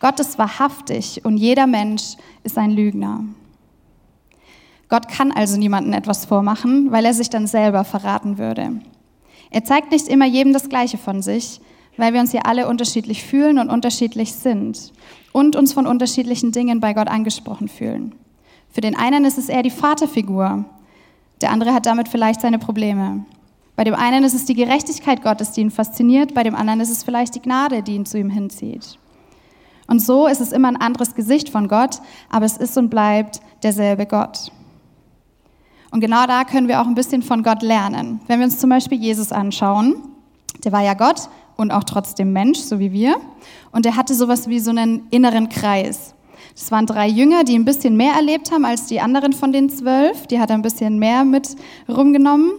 Gott 0.00 0.18
ist 0.18 0.36
wahrhaftig 0.36 1.24
und 1.24 1.36
jeder 1.36 1.68
Mensch 1.68 2.16
ist 2.42 2.58
ein 2.58 2.72
Lügner. 2.72 3.24
Gott 4.92 5.08
kann 5.08 5.32
also 5.32 5.56
niemandem 5.56 5.94
etwas 5.94 6.26
vormachen, 6.26 6.92
weil 6.92 7.06
er 7.06 7.14
sich 7.14 7.30
dann 7.30 7.46
selber 7.46 7.82
verraten 7.82 8.36
würde. 8.36 8.72
Er 9.48 9.64
zeigt 9.64 9.90
nicht 9.90 10.06
immer 10.06 10.26
jedem 10.26 10.52
das 10.52 10.68
Gleiche 10.68 10.98
von 10.98 11.22
sich, 11.22 11.62
weil 11.96 12.12
wir 12.12 12.20
uns 12.20 12.34
ja 12.34 12.42
alle 12.42 12.68
unterschiedlich 12.68 13.24
fühlen 13.24 13.58
und 13.58 13.70
unterschiedlich 13.70 14.34
sind 14.34 14.92
und 15.32 15.56
uns 15.56 15.72
von 15.72 15.86
unterschiedlichen 15.86 16.52
Dingen 16.52 16.80
bei 16.80 16.92
Gott 16.92 17.08
angesprochen 17.08 17.68
fühlen. 17.68 18.14
Für 18.70 18.82
den 18.82 18.94
einen 18.94 19.24
ist 19.24 19.38
es 19.38 19.48
eher 19.48 19.62
die 19.62 19.70
Vaterfigur, 19.70 20.66
der 21.40 21.52
andere 21.52 21.72
hat 21.72 21.86
damit 21.86 22.10
vielleicht 22.10 22.42
seine 22.42 22.58
Probleme. 22.58 23.24
Bei 23.76 23.84
dem 23.84 23.94
einen 23.94 24.24
ist 24.24 24.34
es 24.34 24.44
die 24.44 24.52
Gerechtigkeit 24.52 25.22
Gottes, 25.22 25.52
die 25.52 25.62
ihn 25.62 25.70
fasziniert, 25.70 26.34
bei 26.34 26.42
dem 26.42 26.54
anderen 26.54 26.80
ist 26.80 26.90
es 26.90 27.02
vielleicht 27.02 27.34
die 27.34 27.40
Gnade, 27.40 27.82
die 27.82 27.94
ihn 27.94 28.04
zu 28.04 28.18
ihm 28.18 28.28
hinzieht. 28.28 28.98
Und 29.86 30.00
so 30.00 30.26
ist 30.26 30.42
es 30.42 30.52
immer 30.52 30.68
ein 30.68 30.76
anderes 30.76 31.14
Gesicht 31.14 31.48
von 31.48 31.66
Gott, 31.68 32.02
aber 32.28 32.44
es 32.44 32.58
ist 32.58 32.76
und 32.76 32.90
bleibt 32.90 33.40
derselbe 33.62 34.04
Gott. 34.04 34.52
Und 35.92 36.00
genau 36.00 36.26
da 36.26 36.44
können 36.44 36.68
wir 36.68 36.80
auch 36.80 36.86
ein 36.86 36.94
bisschen 36.94 37.22
von 37.22 37.42
Gott 37.42 37.62
lernen. 37.62 38.20
Wenn 38.26 38.40
wir 38.40 38.46
uns 38.46 38.58
zum 38.58 38.70
Beispiel 38.70 38.98
Jesus 38.98 39.30
anschauen, 39.30 39.96
der 40.64 40.72
war 40.72 40.82
ja 40.82 40.94
Gott 40.94 41.28
und 41.56 41.70
auch 41.70 41.84
trotzdem 41.84 42.32
Mensch, 42.32 42.60
so 42.60 42.78
wie 42.78 42.92
wir. 42.92 43.16
Und 43.72 43.84
er 43.84 43.94
hatte 43.94 44.14
sowas 44.14 44.48
wie 44.48 44.58
so 44.58 44.70
einen 44.70 45.06
inneren 45.10 45.50
Kreis. 45.50 46.14
Das 46.54 46.70
waren 46.70 46.86
drei 46.86 47.08
Jünger, 47.08 47.44
die 47.44 47.54
ein 47.54 47.66
bisschen 47.66 47.96
mehr 47.96 48.14
erlebt 48.14 48.50
haben 48.52 48.64
als 48.64 48.86
die 48.86 49.00
anderen 49.00 49.34
von 49.34 49.52
den 49.52 49.68
zwölf. 49.68 50.26
Die 50.26 50.40
hat 50.40 50.48
er 50.48 50.56
ein 50.56 50.62
bisschen 50.62 50.98
mehr 50.98 51.24
mit 51.24 51.56
rumgenommen. 51.88 52.52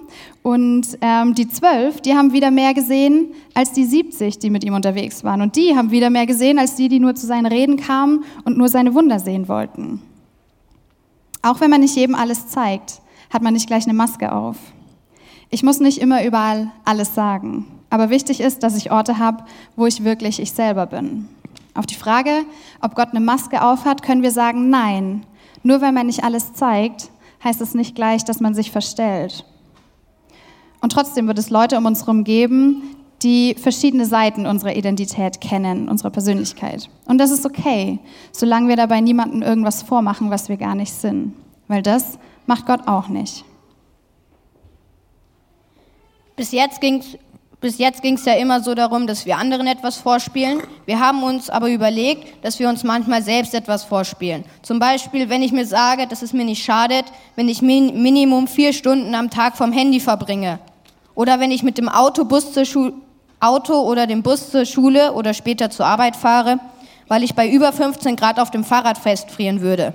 Und 0.43 0.97
ähm, 1.01 1.33
die 1.33 1.47
zwölf, 1.47 2.01
die 2.01 2.13
haben 2.13 2.33
wieder 2.33 2.51
mehr 2.51 2.75
gesehen 2.75 3.33
als 3.55 3.71
die 3.71 3.85
70, 3.85 4.39
die 4.39 4.51
mit 4.51 4.63
ihm 4.63 4.75
unterwegs 4.75 5.23
waren. 5.23 5.41
Und 5.41 5.55
die 5.55 5.75
haben 5.75 5.89
wieder 5.89 6.11
mehr 6.11 6.27
gesehen 6.27 6.59
als 6.59 6.75
die, 6.75 6.87
die 6.87 6.99
nur 6.99 7.15
zu 7.15 7.25
seinen 7.25 7.47
Reden 7.47 7.77
kamen 7.77 8.25
und 8.45 8.57
nur 8.57 8.69
seine 8.69 8.93
Wunder 8.93 9.19
sehen 9.19 9.47
wollten. 9.47 10.01
Auch 11.41 11.61
wenn 11.61 11.71
man 11.71 11.81
nicht 11.81 11.95
jedem 11.95 12.15
alles 12.15 12.47
zeigt, 12.47 13.01
hat 13.33 13.41
man 13.41 13.53
nicht 13.53 13.67
gleich 13.67 13.85
eine 13.85 13.95
Maske 13.95 14.31
auf. 14.31 14.57
Ich 15.49 15.63
muss 15.63 15.79
nicht 15.79 15.99
immer 15.99 16.23
überall 16.23 16.71
alles 16.85 17.15
sagen, 17.15 17.65
aber 17.89 18.09
wichtig 18.09 18.39
ist, 18.39 18.63
dass 18.63 18.77
ich 18.77 18.91
Orte 18.91 19.17
habe, 19.17 19.43
wo 19.75 19.85
ich 19.85 20.03
wirklich 20.03 20.39
ich 20.39 20.51
selber 20.51 20.85
bin. 20.85 21.27
Auf 21.73 21.87
die 21.87 21.95
Frage, 21.95 22.29
ob 22.81 22.95
Gott 22.95 23.09
eine 23.09 23.19
Maske 23.19 23.63
aufhat, 23.63 24.03
können 24.03 24.21
wir 24.21 24.31
sagen 24.31 24.69
nein. 24.69 25.25
Nur 25.63 25.81
weil 25.81 25.91
man 25.91 26.07
nicht 26.07 26.23
alles 26.23 26.53
zeigt, 26.53 27.09
heißt 27.43 27.61
es 27.61 27.73
nicht 27.73 27.95
gleich, 27.95 28.23
dass 28.23 28.39
man 28.39 28.53
sich 28.53 28.71
verstellt. 28.71 29.45
Und 30.81 30.91
trotzdem 30.91 31.27
wird 31.27 31.39
es 31.39 31.49
Leute 31.49 31.77
um 31.77 31.85
uns 31.85 32.01
herum 32.01 32.23
geben, 32.23 32.83
die 33.23 33.55
verschiedene 33.55 34.05
Seiten 34.05 34.45
unserer 34.45 34.75
Identität 34.75 35.39
kennen, 35.39 35.87
unserer 35.87 36.09
Persönlichkeit. 36.09 36.89
Und 37.05 37.17
das 37.17 37.31
ist 37.31 37.45
okay, 37.45 37.99
solange 38.31 38.67
wir 38.67 38.75
dabei 38.75 39.01
niemandem 39.01 39.41
irgendwas 39.41 39.81
vormachen, 39.81 40.29
was 40.29 40.49
wir 40.49 40.57
gar 40.57 40.75
nicht 40.75 40.93
sind. 40.93 41.33
Weil 41.67 41.81
das 41.81 42.19
macht 42.45 42.65
Gott 42.65 42.88
auch 42.88 43.07
nicht. 43.07 43.45
Bis 46.35 46.51
jetzt 46.51 46.81
ging 46.81 47.01
es 47.01 48.25
ja 48.25 48.33
immer 48.33 48.62
so 48.62 48.73
darum, 48.73 49.07
dass 49.07 49.25
wir 49.25 49.38
anderen 49.38 49.67
etwas 49.67 49.97
vorspielen. 49.97 50.62
Wir 50.85 51.00
haben 51.00 51.23
uns 51.23 51.50
aber 51.50 51.69
überlegt, 51.69 52.43
dass 52.43 52.59
wir 52.59 52.67
uns 52.67 52.83
manchmal 52.83 53.21
selbst 53.21 53.53
etwas 53.53 53.83
vorspielen. 53.83 54.43
Zum 54.63 54.79
Beispiel, 54.79 55.29
wenn 55.29 55.43
ich 55.43 55.51
mir 55.51 55.65
sage, 55.65 56.07
dass 56.07 56.21
es 56.21 56.33
mir 56.33 56.43
nicht 56.43 56.63
schadet, 56.63 57.05
wenn 57.35 57.47
ich 57.47 57.62
min 57.62 58.01
Minimum 58.01 58.47
vier 58.47 58.73
Stunden 58.73 59.13
am 59.15 59.29
Tag 59.29 59.55
vom 59.55 59.71
Handy 59.71 60.00
verbringe. 60.00 60.59
Oder 61.15 61.39
wenn 61.39 61.51
ich 61.51 61.62
mit 61.63 61.77
dem 61.77 61.88
Auto, 61.88 62.25
zur 62.25 62.93
Auto 63.39 63.81
oder 63.81 64.07
dem 64.07 64.23
Bus 64.23 64.50
zur 64.50 64.65
Schule 64.65 65.13
oder 65.13 65.33
später 65.33 65.69
zur 65.69 65.85
Arbeit 65.85 66.15
fahre, 66.15 66.59
weil 67.07 67.23
ich 67.23 67.35
bei 67.35 67.47
über 67.47 67.71
15 67.71 68.15
Grad 68.15 68.39
auf 68.39 68.51
dem 68.51 68.63
Fahrrad 68.63 68.97
festfrieren 68.97 69.62
würde. 69.62 69.93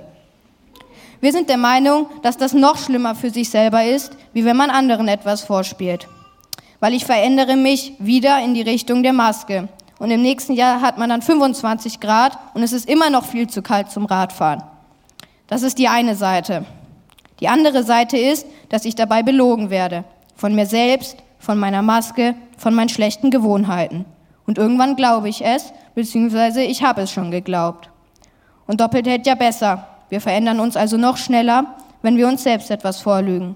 Wir 1.21 1.31
sind 1.31 1.49
der 1.49 1.57
Meinung, 1.57 2.07
dass 2.21 2.37
das 2.37 2.53
noch 2.53 2.77
schlimmer 2.77 3.15
für 3.15 3.29
sich 3.29 3.49
selber 3.49 3.83
ist, 3.83 4.15
wie 4.33 4.45
wenn 4.45 4.57
man 4.57 4.69
anderen 4.69 5.07
etwas 5.07 5.41
vorspielt 5.41 6.07
weil 6.79 6.93
ich 6.93 7.05
verändere 7.05 7.55
mich 7.55 7.93
wieder 7.99 8.41
in 8.43 8.53
die 8.53 8.61
Richtung 8.61 9.03
der 9.03 9.13
Maske. 9.13 9.67
Und 9.99 10.11
im 10.11 10.21
nächsten 10.21 10.53
Jahr 10.53 10.81
hat 10.81 10.97
man 10.97 11.09
dann 11.09 11.21
25 11.21 11.99
Grad 11.99 12.37
und 12.53 12.63
es 12.63 12.71
ist 12.71 12.87
immer 12.87 13.09
noch 13.09 13.25
viel 13.25 13.47
zu 13.47 13.61
kalt 13.61 13.91
zum 13.91 14.05
Radfahren. 14.05 14.63
Das 15.47 15.61
ist 15.61 15.77
die 15.77 15.89
eine 15.89 16.15
Seite. 16.15 16.65
Die 17.41 17.49
andere 17.49 17.83
Seite 17.83 18.17
ist, 18.17 18.47
dass 18.69 18.85
ich 18.85 18.95
dabei 18.95 19.23
belogen 19.23 19.69
werde. 19.69 20.05
Von 20.35 20.55
mir 20.55 20.65
selbst, 20.65 21.17
von 21.37 21.57
meiner 21.57 21.81
Maske, 21.81 22.35
von 22.57 22.73
meinen 22.73 22.89
schlechten 22.89 23.29
Gewohnheiten. 23.29 24.05
Und 24.45 24.57
irgendwann 24.57 24.95
glaube 24.95 25.27
ich 25.27 25.43
es, 25.43 25.73
beziehungsweise 25.95 26.63
ich 26.63 26.81
habe 26.81 27.01
es 27.01 27.11
schon 27.11 27.29
geglaubt. 27.29 27.89
Und 28.67 28.79
doppelt 28.79 29.07
hält 29.07 29.27
ja 29.27 29.35
besser. 29.35 29.85
Wir 30.09 30.21
verändern 30.21 30.59
uns 30.59 30.75
also 30.75 30.97
noch 30.97 31.17
schneller, 31.17 31.75
wenn 32.01 32.17
wir 32.17 32.27
uns 32.27 32.43
selbst 32.43 32.71
etwas 32.71 33.01
vorlügen. 33.01 33.55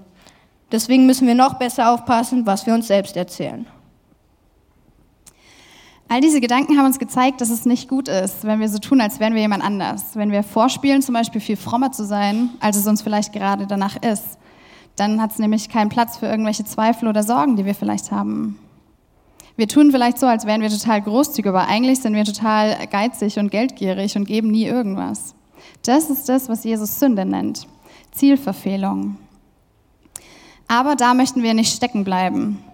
Deswegen 0.72 1.06
müssen 1.06 1.26
wir 1.26 1.34
noch 1.34 1.54
besser 1.54 1.92
aufpassen, 1.92 2.46
was 2.46 2.66
wir 2.66 2.74
uns 2.74 2.86
selbst 2.86 3.16
erzählen. 3.16 3.66
All 6.08 6.20
diese 6.20 6.40
Gedanken 6.40 6.76
haben 6.78 6.86
uns 6.86 6.98
gezeigt, 6.98 7.40
dass 7.40 7.50
es 7.50 7.64
nicht 7.64 7.88
gut 7.88 8.08
ist, 8.08 8.44
wenn 8.44 8.60
wir 8.60 8.68
so 8.68 8.78
tun, 8.78 9.00
als 9.00 9.20
wären 9.20 9.34
wir 9.34 9.40
jemand 9.40 9.64
anders. 9.64 10.14
Wenn 10.14 10.30
wir 10.30 10.42
vorspielen, 10.42 11.02
zum 11.02 11.14
Beispiel 11.14 11.40
viel 11.40 11.56
frommer 11.56 11.92
zu 11.92 12.04
sein, 12.04 12.50
als 12.60 12.76
es 12.76 12.86
uns 12.86 13.02
vielleicht 13.02 13.32
gerade 13.32 13.66
danach 13.66 13.96
ist. 13.96 14.38
Dann 14.96 15.20
hat 15.20 15.32
es 15.32 15.38
nämlich 15.38 15.68
keinen 15.68 15.88
Platz 15.88 16.18
für 16.18 16.26
irgendwelche 16.26 16.64
Zweifel 16.64 17.08
oder 17.08 17.22
Sorgen, 17.22 17.56
die 17.56 17.64
wir 17.64 17.74
vielleicht 17.74 18.12
haben. 18.12 18.58
Wir 19.56 19.66
tun 19.68 19.90
vielleicht 19.92 20.18
so, 20.18 20.26
als 20.26 20.46
wären 20.46 20.60
wir 20.60 20.68
total 20.68 21.00
großzügig, 21.00 21.48
aber 21.48 21.68
eigentlich 21.68 22.00
sind 22.00 22.14
wir 22.14 22.24
total 22.24 22.86
geizig 22.88 23.38
und 23.38 23.50
geldgierig 23.50 24.16
und 24.16 24.24
geben 24.24 24.50
nie 24.50 24.66
irgendwas. 24.66 25.34
Das 25.84 26.08
ist 26.08 26.28
das, 26.30 26.48
was 26.48 26.64
Jesus 26.64 26.98
Sünde 26.98 27.26
nennt. 27.26 27.66
Zielverfehlung. 28.12 29.16
Aber 30.66 30.96
da 30.96 31.12
möchten 31.12 31.42
wir 31.42 31.52
nicht 31.52 31.74
stecken 31.74 32.04
bleiben. 32.04 32.64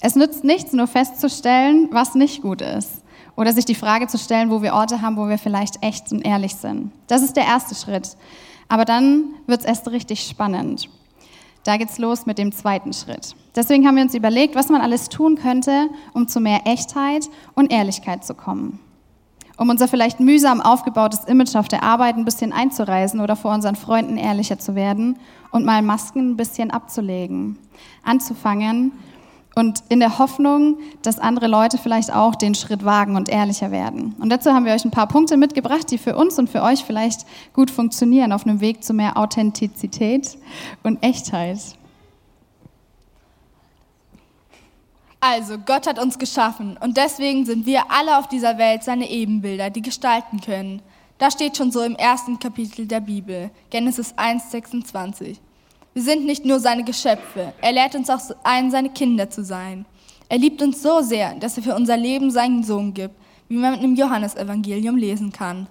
Es 0.00 0.16
nützt 0.16 0.44
nichts, 0.44 0.74
nur 0.74 0.86
festzustellen, 0.86 1.88
was 1.92 2.14
nicht 2.14 2.42
gut 2.42 2.60
ist. 2.60 3.02
Oder 3.36 3.52
sich 3.54 3.64
die 3.64 3.74
Frage 3.74 4.06
zu 4.06 4.18
stellen, 4.18 4.50
wo 4.50 4.60
wir 4.60 4.74
Orte 4.74 5.00
haben, 5.00 5.16
wo 5.16 5.28
wir 5.28 5.38
vielleicht 5.38 5.82
echt 5.82 6.12
und 6.12 6.26
ehrlich 6.26 6.56
sind. 6.56 6.92
Das 7.06 7.22
ist 7.22 7.36
der 7.36 7.44
erste 7.44 7.74
Schritt. 7.74 8.16
Aber 8.68 8.84
dann 8.84 9.24
wird 9.46 9.60
es 9.60 9.66
erst 9.66 9.88
richtig 9.88 10.24
spannend. 10.24 10.90
Da 11.64 11.78
geht's 11.78 11.98
los 11.98 12.26
mit 12.26 12.36
dem 12.36 12.52
zweiten 12.52 12.92
Schritt. 12.92 13.34
Deswegen 13.56 13.86
haben 13.86 13.96
wir 13.96 14.02
uns 14.02 14.14
überlegt, 14.14 14.54
was 14.54 14.68
man 14.68 14.82
alles 14.82 15.08
tun 15.08 15.36
könnte, 15.36 15.88
um 16.12 16.28
zu 16.28 16.38
mehr 16.38 16.66
Echtheit 16.66 17.28
und 17.54 17.72
Ehrlichkeit 17.72 18.24
zu 18.24 18.34
kommen 18.34 18.78
um 19.58 19.68
unser 19.68 19.88
vielleicht 19.88 20.20
mühsam 20.20 20.60
aufgebautes 20.60 21.24
Image 21.24 21.56
auf 21.56 21.68
der 21.68 21.82
Arbeit 21.82 22.16
ein 22.16 22.24
bisschen 22.24 22.52
einzureisen 22.52 23.20
oder 23.20 23.36
vor 23.36 23.52
unseren 23.52 23.76
Freunden 23.76 24.16
ehrlicher 24.16 24.58
zu 24.58 24.74
werden 24.74 25.18
und 25.50 25.66
mal 25.66 25.82
Masken 25.82 26.30
ein 26.30 26.36
bisschen 26.36 26.70
abzulegen, 26.70 27.58
anzufangen 28.04 28.92
und 29.56 29.82
in 29.88 29.98
der 29.98 30.18
Hoffnung, 30.18 30.78
dass 31.02 31.18
andere 31.18 31.48
Leute 31.48 31.78
vielleicht 31.78 32.14
auch 32.14 32.36
den 32.36 32.54
Schritt 32.54 32.84
wagen 32.84 33.16
und 33.16 33.28
ehrlicher 33.28 33.72
werden. 33.72 34.14
Und 34.20 34.30
dazu 34.30 34.52
haben 34.52 34.64
wir 34.64 34.72
euch 34.72 34.84
ein 34.84 34.92
paar 34.92 35.08
Punkte 35.08 35.36
mitgebracht, 35.36 35.90
die 35.90 35.98
für 35.98 36.16
uns 36.16 36.38
und 36.38 36.48
für 36.48 36.62
euch 36.62 36.84
vielleicht 36.84 37.26
gut 37.52 37.70
funktionieren 37.70 38.30
auf 38.30 38.46
einem 38.46 38.60
Weg 38.60 38.84
zu 38.84 38.94
mehr 38.94 39.16
Authentizität 39.16 40.38
und 40.84 41.02
Echtheit. 41.02 41.58
Also, 45.20 45.58
Gott 45.58 45.88
hat 45.88 45.98
uns 45.98 46.16
geschaffen 46.16 46.76
und 46.80 46.96
deswegen 46.96 47.44
sind 47.44 47.66
wir 47.66 47.90
alle 47.90 48.18
auf 48.18 48.28
dieser 48.28 48.56
Welt 48.56 48.84
seine 48.84 49.10
Ebenbilder, 49.10 49.68
die 49.68 49.82
gestalten 49.82 50.40
können. 50.40 50.80
Das 51.18 51.32
steht 51.32 51.56
schon 51.56 51.72
so 51.72 51.82
im 51.82 51.96
ersten 51.96 52.38
Kapitel 52.38 52.86
der 52.86 53.00
Bibel, 53.00 53.50
Genesis 53.70 54.14
1, 54.16 54.52
26. 54.52 55.40
Wir 55.92 56.02
sind 56.02 56.24
nicht 56.24 56.44
nur 56.44 56.60
seine 56.60 56.84
Geschöpfe, 56.84 57.52
er 57.60 57.72
lehrt 57.72 57.96
uns 57.96 58.08
auch 58.10 58.20
ein, 58.44 58.70
seine 58.70 58.90
Kinder 58.90 59.28
zu 59.28 59.42
sein. 59.42 59.86
Er 60.28 60.38
liebt 60.38 60.62
uns 60.62 60.82
so 60.82 61.00
sehr, 61.00 61.34
dass 61.34 61.56
er 61.56 61.64
für 61.64 61.74
unser 61.74 61.96
Leben 61.96 62.30
seinen 62.30 62.62
Sohn 62.62 62.94
gibt, 62.94 63.16
wie 63.48 63.56
man 63.56 63.82
im 63.82 63.96
Johannesevangelium 63.96 64.96
lesen 64.96 65.32
kann. 65.32 65.66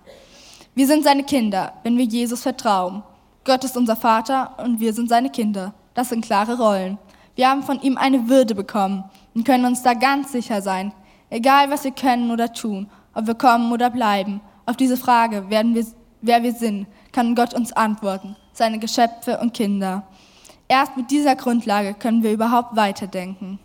Wir 0.76 0.88
sind 0.88 1.06
seine 1.06 1.24
Kinder, 1.24 1.72
wenn 1.84 1.98
wir 1.98 2.06
Jesus 2.06 2.42
vertrauen. 2.42 3.02
Gott 3.46 3.64
ist 3.64 3.78
unser 3.78 3.96
Vater 3.96 4.56
und 4.62 4.82
wir 4.82 4.92
sind 4.92 5.08
seine 5.08 5.30
Kinder. 5.30 5.74
Das 5.94 6.10
sind 6.10 6.26
klare 6.26 6.58
Rollen. 6.58 6.98
Wir 7.36 7.50
haben 7.50 7.64
von 7.64 7.80
ihm 7.82 7.98
eine 7.98 8.28
Würde 8.28 8.54
bekommen 8.54 9.06
und 9.38 9.44
können 9.44 9.66
uns 9.66 9.84
da 9.84 9.94
ganz 9.94 10.32
sicher 10.32 10.64
sein, 10.64 10.92
egal 11.30 11.70
was 11.70 11.84
wir 11.84 11.92
können 11.92 12.32
oder 12.32 12.52
tun, 12.52 12.90
ob 13.14 13.28
wir 13.28 13.36
kommen 13.36 13.72
oder 13.72 13.92
bleiben. 13.92 14.42
Auf 14.66 14.78
diese 14.78 14.98
Frage, 14.98 15.52
werden 15.52 15.76
wir, 15.76 15.86
wer 16.24 16.42
wir 16.42 16.54
sind, 16.54 16.88
kann 17.12 17.36
Gott 17.36 17.54
uns 17.54 17.72
antworten, 17.72 18.36
seine 18.52 18.80
Geschöpfe 18.80 19.38
und 19.38 19.54
Kinder. 19.54 20.08
Erst 20.68 20.98
mit 20.98 21.12
dieser 21.12 21.36
Grundlage 21.36 21.94
können 21.94 22.24
wir 22.24 22.34
überhaupt 22.34 22.76
weiterdenken. 22.76 23.60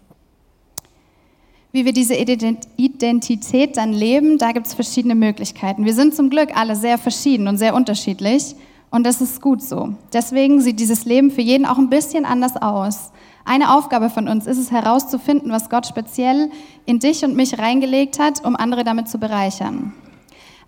Wie 1.72 1.86
wir 1.86 1.94
diese 1.94 2.16
Identität 2.16 3.78
dann 3.78 3.94
leben, 3.94 4.36
da 4.36 4.52
gibt 4.52 4.66
es 4.66 4.74
verschiedene 4.74 5.14
Möglichkeiten. 5.14 5.86
Wir 5.86 5.94
sind 5.94 6.14
zum 6.14 6.28
Glück 6.28 6.54
alle 6.54 6.76
sehr 6.76 6.98
verschieden 6.98 7.48
und 7.48 7.56
sehr 7.56 7.74
unterschiedlich 7.74 8.56
und 8.90 9.04
das 9.06 9.22
ist 9.22 9.40
gut 9.40 9.62
so. 9.62 9.94
Deswegen 10.12 10.60
sieht 10.60 10.80
dieses 10.80 11.06
Leben 11.06 11.30
für 11.30 11.40
jeden 11.40 11.64
auch 11.64 11.78
ein 11.78 11.88
bisschen 11.88 12.26
anders 12.26 12.60
aus. 12.60 13.10
Eine 13.44 13.74
Aufgabe 13.74 14.10
von 14.10 14.28
uns 14.28 14.46
ist 14.46 14.58
es 14.58 14.70
herauszufinden, 14.70 15.50
was 15.50 15.68
Gott 15.68 15.86
speziell 15.86 16.50
in 16.86 16.98
dich 16.98 17.24
und 17.24 17.34
mich 17.34 17.58
reingelegt 17.58 18.18
hat, 18.18 18.44
um 18.44 18.56
andere 18.56 18.84
damit 18.84 19.08
zu 19.08 19.18
bereichern. 19.18 19.92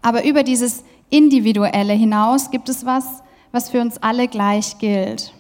Aber 0.03 0.25
über 0.25 0.43
dieses 0.43 0.85
Individuelle 1.11 1.93
hinaus 1.93 2.51
gibt 2.51 2.69
es 2.69 2.85
was, 2.85 3.23
was 3.53 3.71
für 3.71 3.81
uns 3.81 3.99
alle 4.03 4.29
gleich 4.29 4.79
gilt. 4.79 5.33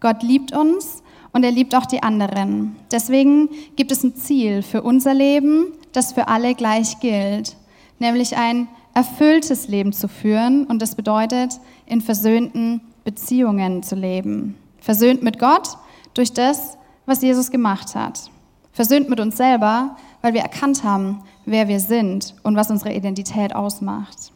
Gott 0.00 0.22
liebt 0.22 0.54
uns 0.54 1.02
und 1.32 1.42
er 1.42 1.50
liebt 1.50 1.74
auch 1.74 1.86
die 1.86 2.02
anderen. 2.02 2.76
Deswegen 2.92 3.48
gibt 3.74 3.90
es 3.90 4.04
ein 4.04 4.14
Ziel 4.14 4.62
für 4.62 4.82
unser 4.82 5.14
Leben, 5.14 5.72
das 5.92 6.12
für 6.12 6.28
alle 6.28 6.54
gleich 6.54 7.00
gilt, 7.00 7.56
nämlich 7.98 8.36
ein 8.36 8.68
erfülltes 8.94 9.68
Leben 9.68 9.92
zu 9.92 10.08
führen 10.08 10.64
und 10.64 10.80
das 10.80 10.94
bedeutet, 10.94 11.60
in 11.84 12.00
versöhnten 12.00 12.80
Beziehungen 13.04 13.82
zu 13.82 13.94
leben. 13.94 14.56
Versöhnt 14.80 15.22
mit 15.22 15.38
Gott 15.38 15.76
durch 16.16 16.32
das, 16.32 16.78
was 17.04 17.22
Jesus 17.22 17.50
gemacht 17.50 17.94
hat. 17.94 18.30
Versöhnt 18.72 19.08
mit 19.08 19.20
uns 19.20 19.36
selber, 19.36 19.96
weil 20.22 20.34
wir 20.34 20.42
erkannt 20.42 20.84
haben, 20.84 21.22
wer 21.44 21.68
wir 21.68 21.80
sind 21.80 22.34
und 22.42 22.56
was 22.56 22.70
unsere 22.70 22.92
Identität 22.92 23.54
ausmacht. 23.54 24.32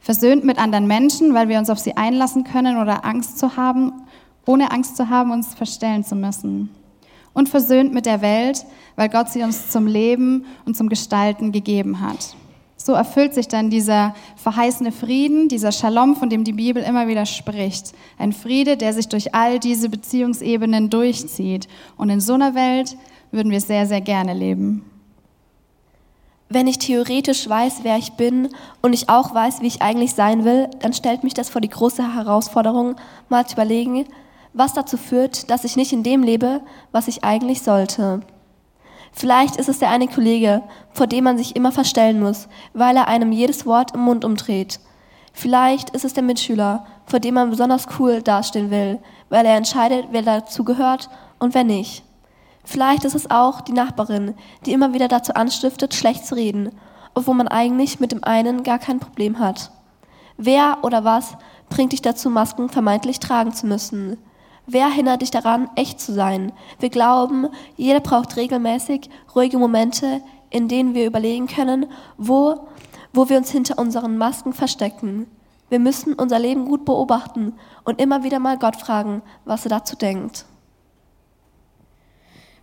Versöhnt 0.00 0.44
mit 0.44 0.58
anderen 0.58 0.86
Menschen, 0.86 1.34
weil 1.34 1.48
wir 1.48 1.58
uns 1.58 1.68
auf 1.68 1.78
sie 1.78 1.96
einlassen 1.96 2.44
können 2.44 2.80
oder 2.80 3.04
Angst 3.04 3.38
zu 3.38 3.56
haben, 3.56 3.92
ohne 4.46 4.70
Angst 4.70 4.96
zu 4.96 5.10
haben, 5.10 5.32
uns 5.32 5.54
verstellen 5.54 6.04
zu 6.04 6.14
müssen. 6.14 6.70
und 7.36 7.50
versöhnt 7.50 7.92
mit 7.92 8.06
der 8.06 8.22
Welt, 8.22 8.64
weil 8.96 9.10
Gott 9.10 9.28
sie 9.28 9.42
uns 9.42 9.70
zum 9.70 9.86
Leben 9.86 10.46
und 10.64 10.74
zum 10.74 10.88
Gestalten 10.88 11.52
gegeben 11.52 12.00
hat. 12.00 12.34
So 12.76 12.92
erfüllt 12.92 13.34
sich 13.34 13.48
dann 13.48 13.70
dieser 13.70 14.14
verheißene 14.36 14.92
Frieden, 14.92 15.48
dieser 15.48 15.72
Shalom, 15.72 16.14
von 16.14 16.28
dem 16.28 16.44
die 16.44 16.52
Bibel 16.52 16.82
immer 16.82 17.08
wieder 17.08 17.24
spricht. 17.24 17.92
Ein 18.18 18.32
Friede, 18.32 18.76
der 18.76 18.92
sich 18.92 19.08
durch 19.08 19.34
all 19.34 19.58
diese 19.58 19.88
Beziehungsebenen 19.88 20.90
durchzieht. 20.90 21.68
Und 21.96 22.10
in 22.10 22.20
so 22.20 22.34
einer 22.34 22.54
Welt 22.54 22.96
würden 23.30 23.50
wir 23.50 23.60
sehr, 23.60 23.86
sehr 23.86 24.02
gerne 24.02 24.34
leben. 24.34 24.84
Wenn 26.48 26.68
ich 26.68 26.78
theoretisch 26.78 27.48
weiß, 27.48 27.80
wer 27.82 27.96
ich 27.96 28.12
bin 28.12 28.50
und 28.80 28.92
ich 28.92 29.08
auch 29.08 29.34
weiß, 29.34 29.62
wie 29.62 29.66
ich 29.66 29.82
eigentlich 29.82 30.14
sein 30.14 30.44
will, 30.44 30.68
dann 30.78 30.92
stellt 30.92 31.24
mich 31.24 31.34
das 31.34 31.48
vor 31.48 31.60
die 31.60 31.68
große 31.68 32.14
Herausforderung, 32.14 32.94
mal 33.28 33.46
zu 33.46 33.54
überlegen, 33.54 34.04
was 34.52 34.72
dazu 34.72 34.96
führt, 34.96 35.50
dass 35.50 35.64
ich 35.64 35.76
nicht 35.76 35.92
in 35.92 36.04
dem 36.04 36.22
lebe, 36.22 36.60
was 36.92 37.08
ich 37.08 37.24
eigentlich 37.24 37.62
sollte. 37.62 38.20
Vielleicht 39.18 39.56
ist 39.56 39.70
es 39.70 39.78
der 39.78 39.88
eine 39.88 40.08
Kollege, 40.08 40.62
vor 40.92 41.06
dem 41.06 41.24
man 41.24 41.38
sich 41.38 41.56
immer 41.56 41.72
verstellen 41.72 42.20
muss, 42.20 42.48
weil 42.74 42.94
er 42.98 43.08
einem 43.08 43.32
jedes 43.32 43.64
Wort 43.64 43.94
im 43.94 44.00
Mund 44.00 44.26
umdreht. 44.26 44.78
Vielleicht 45.32 45.88
ist 45.90 46.04
es 46.04 46.12
der 46.12 46.22
Mitschüler, 46.22 46.84
vor 47.06 47.18
dem 47.18 47.34
man 47.34 47.48
besonders 47.48 47.86
cool 47.98 48.20
dastehen 48.20 48.70
will, 48.70 48.98
weil 49.30 49.46
er 49.46 49.56
entscheidet, 49.56 50.08
wer 50.10 50.20
dazu 50.20 50.64
gehört 50.64 51.08
und 51.38 51.54
wer 51.54 51.64
nicht. 51.64 52.04
Vielleicht 52.62 53.04
ist 53.06 53.14
es 53.14 53.30
auch 53.30 53.62
die 53.62 53.72
Nachbarin, 53.72 54.34
die 54.66 54.72
immer 54.72 54.92
wieder 54.92 55.08
dazu 55.08 55.32
anstiftet, 55.32 55.94
schlecht 55.94 56.26
zu 56.26 56.34
reden, 56.34 56.72
obwohl 57.14 57.36
man 57.36 57.48
eigentlich 57.48 58.00
mit 58.00 58.12
dem 58.12 58.22
einen 58.22 58.64
gar 58.64 58.78
kein 58.78 59.00
Problem 59.00 59.38
hat. 59.38 59.70
Wer 60.36 60.78
oder 60.82 61.04
was 61.04 61.38
bringt 61.70 61.92
dich 61.92 62.02
dazu, 62.02 62.28
Masken 62.28 62.68
vermeintlich 62.68 63.18
tragen 63.18 63.54
zu 63.54 63.66
müssen? 63.66 64.18
Wer 64.66 64.88
hindert 64.88 65.22
dich 65.22 65.30
daran, 65.30 65.70
echt 65.76 66.00
zu 66.00 66.12
sein? 66.12 66.52
Wir 66.80 66.90
glauben, 66.90 67.48
jeder 67.76 68.00
braucht 68.00 68.36
regelmäßig 68.36 69.08
ruhige 69.34 69.58
Momente, 69.58 70.20
in 70.50 70.68
denen 70.68 70.94
wir 70.94 71.06
überlegen 71.06 71.46
können, 71.46 71.86
wo, 72.16 72.66
wo 73.12 73.28
wir 73.28 73.36
uns 73.36 73.50
hinter 73.50 73.78
unseren 73.78 74.18
Masken 74.18 74.52
verstecken. 74.52 75.26
Wir 75.68 75.78
müssen 75.78 76.14
unser 76.14 76.38
Leben 76.38 76.64
gut 76.64 76.84
beobachten 76.84 77.54
und 77.84 78.00
immer 78.00 78.24
wieder 78.24 78.38
mal 78.38 78.58
Gott 78.58 78.76
fragen, 78.76 79.22
was 79.44 79.64
er 79.64 79.70
dazu 79.70 79.96
denkt. 79.96 80.44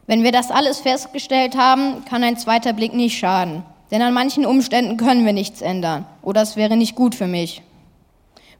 Wenn 0.06 0.24
wir 0.24 0.34
das 0.34 0.52
alles 0.52 0.80
festgestellt 0.80 1.58
haben, 1.58 2.04
kann 2.06 2.24
ein 2.24 2.38
zweiter 2.38 2.74
Blick 2.74 2.94
nicht 2.94 3.18
schaden. 3.18 3.64
Denn 3.92 4.02
an 4.02 4.14
manchen 4.14 4.46
Umständen 4.46 4.98
können 4.98 5.26
wir 5.26 5.34
nichts 5.34 5.62
ändern. 5.62 6.06
Oder 6.22 6.42
es 6.42 6.56
wäre 6.56 6.76
nicht 6.76 6.96
gut 6.96 7.16
für 7.16 7.28
mich. 7.28 7.62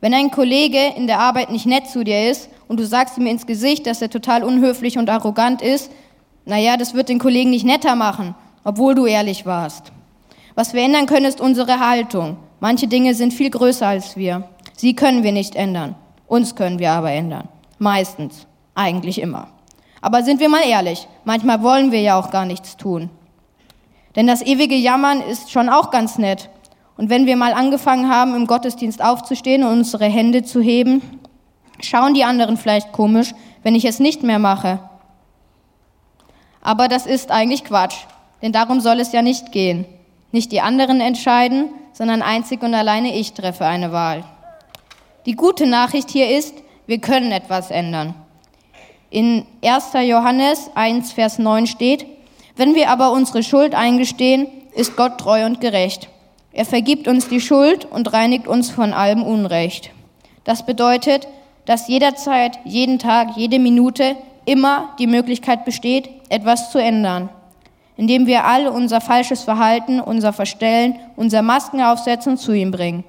Wenn 0.04 0.14
ein 0.14 0.32
Kollege 0.32 0.92
in 0.98 1.08
der 1.08 1.20
Arbeit 1.20 1.50
nicht 1.50 1.66
nett 1.66 1.88
zu 1.88 2.04
dir 2.04 2.30
ist 2.30 2.50
und 2.68 2.78
du 2.78 2.86
sagst 2.86 3.18
ihm 3.18 3.26
ins 3.26 3.48
Gesicht, 3.48 3.88
dass 3.88 4.02
er 4.02 4.10
total 4.10 4.44
unhöflich 4.44 4.98
und 4.98 5.10
arrogant 5.10 5.62
ist, 5.62 5.90
naja, 6.44 6.76
das 6.76 6.94
wird 6.94 7.08
den 7.08 7.20
Kollegen 7.20 7.52
nicht 7.52 7.66
netter 7.66 7.96
machen, 7.96 8.36
obwohl 8.66 8.96
du 8.96 9.06
ehrlich 9.06 9.46
warst. 9.46 9.94
Was 10.56 10.74
wir 10.74 10.82
ändern 10.82 11.06
können, 11.06 11.26
ist 11.26 11.40
unsere 11.40 11.80
Haltung. 11.80 12.36
Manche 12.60 12.88
Dinge 12.88 13.16
sind 13.16 13.34
viel 13.34 13.50
größer 13.50 13.88
als 13.88 14.18
wir. 14.18 14.44
Sie 14.76 14.94
können 14.94 15.24
wir 15.24 15.32
nicht 15.32 15.56
ändern. 15.56 15.96
Uns 16.28 16.54
können 16.54 16.80
wir 16.80 16.92
aber 16.92 17.14
ändern. 17.14 17.48
Meistens. 17.80 18.46
Eigentlich 18.76 19.22
immer. 19.22 19.48
Aber 20.02 20.24
sind 20.24 20.42
wir 20.42 20.50
mal 20.50 20.68
ehrlich, 20.68 21.08
manchmal 21.24 21.64
wollen 21.64 21.94
wir 21.94 22.02
ja 22.02 22.20
auch 22.20 22.30
gar 22.30 22.46
nichts 22.46 22.76
tun. 22.76 23.10
Denn 24.18 24.28
das 24.28 24.42
ewige 24.42 24.76
Jammern 24.76 25.22
ist 25.22 25.50
schon 25.50 25.70
auch 25.70 25.92
ganz 25.92 26.18
nett. 26.18 26.50
Und 26.98 27.10
wenn 27.10 27.26
wir 27.26 27.36
mal 27.36 27.54
angefangen 27.54 28.10
haben, 28.10 28.36
im 28.36 28.48
Gottesdienst 28.48 29.04
aufzustehen 29.04 29.64
und 29.64 29.72
unsere 29.80 30.06
Hände 30.06 30.44
zu 30.44 30.62
heben, 30.62 31.02
schauen 31.82 32.14
die 32.14 32.24
anderen 32.24 32.58
vielleicht 32.58 32.92
komisch, 32.92 33.34
wenn 33.64 33.76
ich 33.76 33.86
es 33.86 34.00
nicht 34.00 34.24
mehr 34.24 34.40
mache. 34.40 34.80
Aber 36.62 36.88
das 36.88 37.06
ist 37.06 37.32
eigentlich 37.32 37.64
Quatsch, 37.64 37.98
denn 38.42 38.52
darum 38.52 38.80
soll 38.80 39.00
es 39.00 39.12
ja 39.12 39.22
nicht 39.22 39.52
gehen. 39.52 39.86
Nicht 40.32 40.52
die 40.52 40.62
anderen 40.62 41.02
entscheiden, 41.02 41.70
sondern 41.94 42.22
einzig 42.22 42.62
und 42.64 42.74
alleine 42.74 43.16
ich 43.16 43.34
treffe 43.34 43.66
eine 43.66 43.92
Wahl. 43.92 44.24
Die 45.26 45.36
gute 45.36 45.68
Nachricht 45.68 46.10
hier 46.10 46.30
ist, 46.30 46.56
wir 46.86 47.00
können 47.00 47.32
etwas 47.32 47.72
ändern. 47.72 48.16
In 49.10 49.46
1. 49.64 49.94
Johannes 50.06 50.72
1, 50.74 51.14
Vers 51.14 51.40
9 51.40 51.68
steht, 51.68 52.06
wenn 52.56 52.76
wir 52.76 52.90
aber 52.90 53.12
unsere 53.12 53.44
Schuld 53.44 53.76
eingestehen, 53.76 54.48
ist 54.74 54.96
Gott 54.96 55.20
treu 55.20 55.46
und 55.46 55.62
gerecht. 55.62 56.10
Er 56.54 56.66
vergibt 56.66 57.08
uns 57.08 57.28
die 57.28 57.42
Schuld 57.42 57.86
und 57.86 58.14
reinigt 58.14 58.48
uns 58.48 58.70
von 58.70 58.94
allem 58.94 59.24
Unrecht. 59.24 59.90
Das 60.44 60.66
bedeutet, 60.66 61.28
dass 61.66 61.88
jederzeit, 61.88 62.60
jeden 62.64 63.00
Tag, 63.00 63.36
jede 63.36 63.58
Minute 63.58 64.16
immer 64.46 64.94
die 65.00 65.08
Möglichkeit 65.08 65.66
besteht, 65.66 66.10
etwas 66.30 66.72
zu 66.72 66.78
ändern. 66.78 67.30
Indem 67.98 68.28
wir 68.28 68.46
alle 68.46 68.72
unser 68.72 69.02
falsches 69.02 69.44
Verhalten, 69.44 70.00
unser 70.00 70.34
Verstellen, 70.34 71.00
unser 71.16 71.42
Masken 71.42 71.82
aufsetzen 71.82 72.38
zu 72.38 72.52
ihm 72.52 72.72
bringen. 72.72 73.04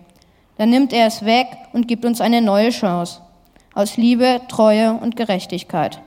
Dann 0.56 0.70
nimmt 0.70 0.92
er 0.92 1.06
es 1.06 1.24
weg 1.24 1.48
und 1.72 1.88
gibt 1.88 2.04
uns 2.04 2.20
eine 2.20 2.40
neue 2.40 2.70
Chance 2.70 3.20
aus 3.74 3.96
Liebe, 3.96 4.40
Treue 4.48 4.92
und 4.92 5.16
Gerechtigkeit. 5.16 6.00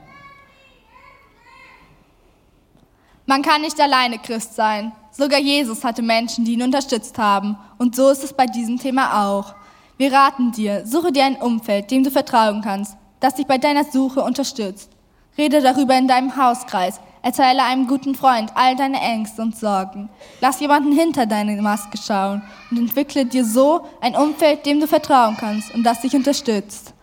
Man 3.26 3.42
kann 3.42 3.60
nicht 3.60 3.78
alleine 3.78 4.18
Christ 4.18 4.54
sein. 4.54 4.92
Sogar 5.18 5.40
Jesus 5.40 5.82
hatte 5.82 6.00
Menschen, 6.00 6.44
die 6.44 6.52
ihn 6.52 6.62
unterstützt 6.62 7.18
haben. 7.18 7.56
Und 7.76 7.96
so 7.96 8.08
ist 8.08 8.22
es 8.22 8.32
bei 8.32 8.46
diesem 8.46 8.78
Thema 8.78 9.26
auch. 9.26 9.52
Wir 9.96 10.12
raten 10.12 10.52
dir, 10.52 10.86
suche 10.86 11.10
dir 11.10 11.24
ein 11.24 11.34
Umfeld, 11.34 11.90
dem 11.90 12.04
du 12.04 12.10
vertrauen 12.12 12.62
kannst, 12.62 12.96
das 13.18 13.34
dich 13.34 13.44
bei 13.44 13.58
deiner 13.58 13.82
Suche 13.82 14.22
unterstützt. 14.22 14.92
Rede 15.36 15.60
darüber 15.60 15.98
in 15.98 16.06
deinem 16.06 16.36
Hauskreis. 16.36 17.00
Erzähle 17.20 17.64
einem 17.64 17.88
guten 17.88 18.14
Freund 18.14 18.52
all 18.54 18.76
deine 18.76 19.00
Ängste 19.00 19.42
und 19.42 19.56
Sorgen. 19.56 20.08
Lass 20.40 20.60
jemanden 20.60 20.92
hinter 20.92 21.26
deine 21.26 21.60
Maske 21.60 21.98
schauen 21.98 22.42
und 22.70 22.78
entwickle 22.78 23.26
dir 23.26 23.44
so 23.44 23.80
ein 24.00 24.14
Umfeld, 24.14 24.64
dem 24.66 24.78
du 24.78 24.86
vertrauen 24.86 25.36
kannst 25.36 25.74
und 25.74 25.82
das 25.82 26.00
dich 26.00 26.14
unterstützt. 26.14 26.94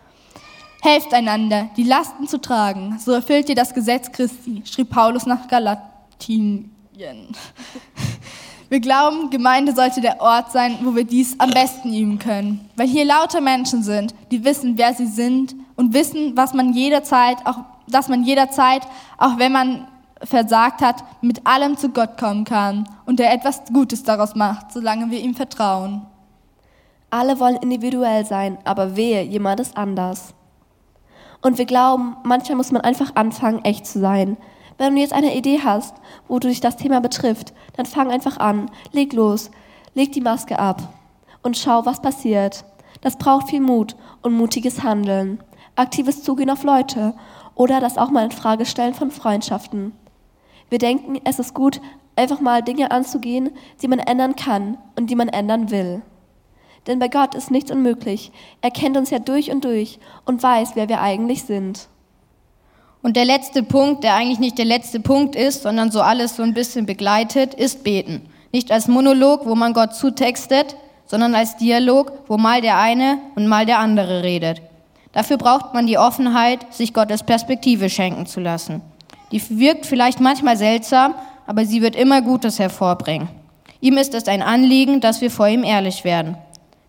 Helft 0.81 1.13
einander, 1.13 1.69
die 1.75 1.83
Lasten 1.83 2.29
zu 2.29 2.39
tragen, 2.39 2.97
so 2.97 3.11
erfüllt 3.11 3.49
ihr 3.49 3.55
das 3.55 3.73
Gesetz 3.73 4.09
Christi, 4.09 4.63
schrieb 4.65 4.89
Paulus 4.91 5.25
nach 5.25 5.49
Galatinien. 5.49 6.71
Wir 8.69 8.79
glauben, 8.79 9.29
Gemeinde 9.29 9.73
sollte 9.75 10.01
der 10.01 10.21
Ort 10.21 10.51
sein, 10.51 10.79
wo 10.83 10.95
wir 10.95 11.03
dies 11.03 11.39
am 11.39 11.51
besten 11.51 11.93
üben 11.93 12.17
können, 12.17 12.67
weil 12.75 12.87
hier 12.87 13.05
lauter 13.05 13.39
Menschen 13.39 13.83
sind, 13.83 14.15
die 14.31 14.43
wissen, 14.43 14.77
wer 14.77 14.93
sie 14.93 15.05
sind 15.05 15.55
und 15.75 15.93
wissen, 15.93 16.35
was 16.35 16.53
man 16.53 16.73
jederzeit, 16.73 17.37
auch, 17.45 17.59
dass 17.87 18.07
man 18.07 18.23
jederzeit, 18.23 18.81
auch 19.17 19.37
wenn 19.37 19.51
man 19.51 19.87
versagt 20.23 20.81
hat, 20.81 21.03
mit 21.21 21.45
allem 21.45 21.77
zu 21.77 21.89
Gott 21.89 22.17
kommen 22.17 22.43
kann 22.43 22.89
und 23.05 23.19
er 23.19 23.33
etwas 23.33 23.61
Gutes 23.71 24.03
daraus 24.03 24.33
macht, 24.33 24.71
solange 24.71 25.11
wir 25.11 25.19
ihm 25.19 25.35
vertrauen. 25.35 26.01
Alle 27.11 27.39
wollen 27.39 27.57
individuell 27.57 28.25
sein, 28.25 28.57
aber 28.63 28.95
wehe, 28.95 29.21
jemand 29.21 29.59
ist 29.59 29.77
anders. 29.77 30.33
Und 31.41 31.59
wir 31.59 31.65
glauben, 31.65 32.17
manchmal 32.23 32.57
muss 32.57 32.71
man 32.71 32.81
einfach 32.81 33.15
anfangen, 33.15 33.63
echt 33.63 33.85
zu 33.85 33.99
sein. 33.99 34.37
Wenn 34.77 34.95
du 34.95 35.01
jetzt 35.01 35.13
eine 35.13 35.35
Idee 35.35 35.61
hast, 35.63 35.95
wo 36.27 36.39
du 36.39 36.49
dich 36.49 36.59
das 36.59 36.75
Thema 36.75 36.99
betrifft, 36.99 37.53
dann 37.77 37.85
fang 37.85 38.11
einfach 38.11 38.37
an, 38.37 38.69
leg 38.91 39.13
los, 39.13 39.51
leg 39.93 40.11
die 40.11 40.21
Maske 40.21 40.59
ab 40.59 40.81
und 41.43 41.57
schau, 41.57 41.85
was 41.85 42.01
passiert. 42.01 42.65
Das 43.01 43.17
braucht 43.17 43.49
viel 43.49 43.61
Mut 43.61 43.95
und 44.21 44.33
mutiges 44.33 44.83
Handeln, 44.83 45.41
aktives 45.75 46.23
Zugehen 46.23 46.49
auf 46.49 46.63
Leute 46.63 47.13
oder 47.53 47.79
das 47.79 47.97
auch 47.97 48.09
mal 48.09 48.25
in 48.25 48.31
Frage 48.31 48.65
stellen 48.65 48.93
von 48.93 49.11
Freundschaften. 49.11 49.93
Wir 50.69 50.79
denken, 50.79 51.21
es 51.23 51.39
ist 51.39 51.53
gut, 51.53 51.79
einfach 52.15 52.41
mal 52.41 52.61
Dinge 52.61 52.91
anzugehen, 52.91 53.51
die 53.81 53.87
man 53.87 53.99
ändern 53.99 54.35
kann 54.35 54.77
und 54.97 55.09
die 55.09 55.15
man 55.15 55.29
ändern 55.29 55.71
will. 55.71 56.01
Denn 56.87 56.99
bei 56.99 57.07
Gott 57.07 57.33
ist 57.33 57.51
nichts 57.51 57.71
unmöglich. 57.71 58.31
Er 58.61 58.71
kennt 58.71 58.97
uns 58.97 59.09
ja 59.09 59.19
durch 59.19 59.51
und 59.51 59.63
durch 59.65 59.99
und 60.25 60.43
weiß, 60.43 60.75
wer 60.75 60.89
wir 60.89 61.01
eigentlich 61.01 61.43
sind. 61.43 61.87
Und 63.05 63.15
der 63.17 63.25
letzte 63.25 63.61
Punkt, 63.61 64.03
der 64.03 64.15
eigentlich 64.15 64.39
nicht 64.39 64.57
der 64.57 64.65
letzte 64.65 64.99
Punkt 64.99 65.35
ist, 65.35 65.61
sondern 65.61 65.91
so 65.91 66.01
alles 66.01 66.37
so 66.37 66.41
ein 66.41 66.55
bisschen 66.55 66.87
begleitet, 66.87 67.53
ist 67.53 67.83
beten. 67.83 68.23
Nicht 68.51 68.71
als 68.71 68.87
Monolog, 68.87 69.45
wo 69.45 69.53
man 69.53 69.73
Gott 69.73 69.93
zutextet, 69.93 70.75
sondern 71.05 71.35
als 71.35 71.55
Dialog, 71.55 72.13
wo 72.25 72.37
mal 72.37 72.61
der 72.61 72.79
eine 72.79 73.19
und 73.35 73.45
mal 73.45 73.67
der 73.67 73.77
andere 73.77 74.23
redet. 74.23 74.59
Dafür 75.11 75.37
braucht 75.37 75.75
man 75.75 75.85
die 75.85 75.99
Offenheit, 75.99 76.73
sich 76.73 76.95
Gottes 76.95 77.21
Perspektive 77.21 77.91
schenken 77.91 78.25
zu 78.25 78.39
lassen. 78.39 78.81
Die 79.31 79.59
wirkt 79.59 79.85
vielleicht 79.85 80.19
manchmal 80.19 80.57
seltsam, 80.57 81.13
aber 81.45 81.63
sie 81.63 81.83
wird 81.83 81.95
immer 81.95 82.23
Gutes 82.23 82.57
hervorbringen. 82.57 83.27
Ihm 83.81 83.97
ist 83.97 84.15
es 84.15 84.27
ein 84.27 84.41
Anliegen, 84.41 84.99
dass 84.99 85.21
wir 85.21 85.29
vor 85.29 85.47
ihm 85.47 85.63
ehrlich 85.63 86.05
werden. 86.05 86.37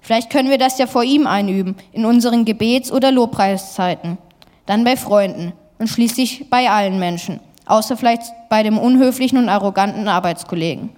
Vielleicht 0.01 0.31
können 0.31 0.49
wir 0.49 0.57
das 0.57 0.79
ja 0.79 0.87
vor 0.87 1.05
ihm 1.05 1.27
einüben, 1.27 1.77
in 1.93 2.07
unseren 2.07 2.47
Gebets- 2.47 2.91
oder 2.91 3.13
Lobpreiszeiten. 3.13 4.17
Dann 4.65 4.83
bei 4.83 4.97
Freunden 4.97 5.53
und 5.79 5.89
schließlich 5.89 6.49
bei 6.51 6.71
allen 6.71 6.99
Menschen, 6.99 7.41
außer 7.67 7.97
vielleicht 7.97 8.23
bei 8.49 8.63
dem 8.63 8.79
unhöflichen 8.79 9.39
und 9.39 9.49
arroganten 9.49 10.09
Arbeitskollegen. 10.09 10.91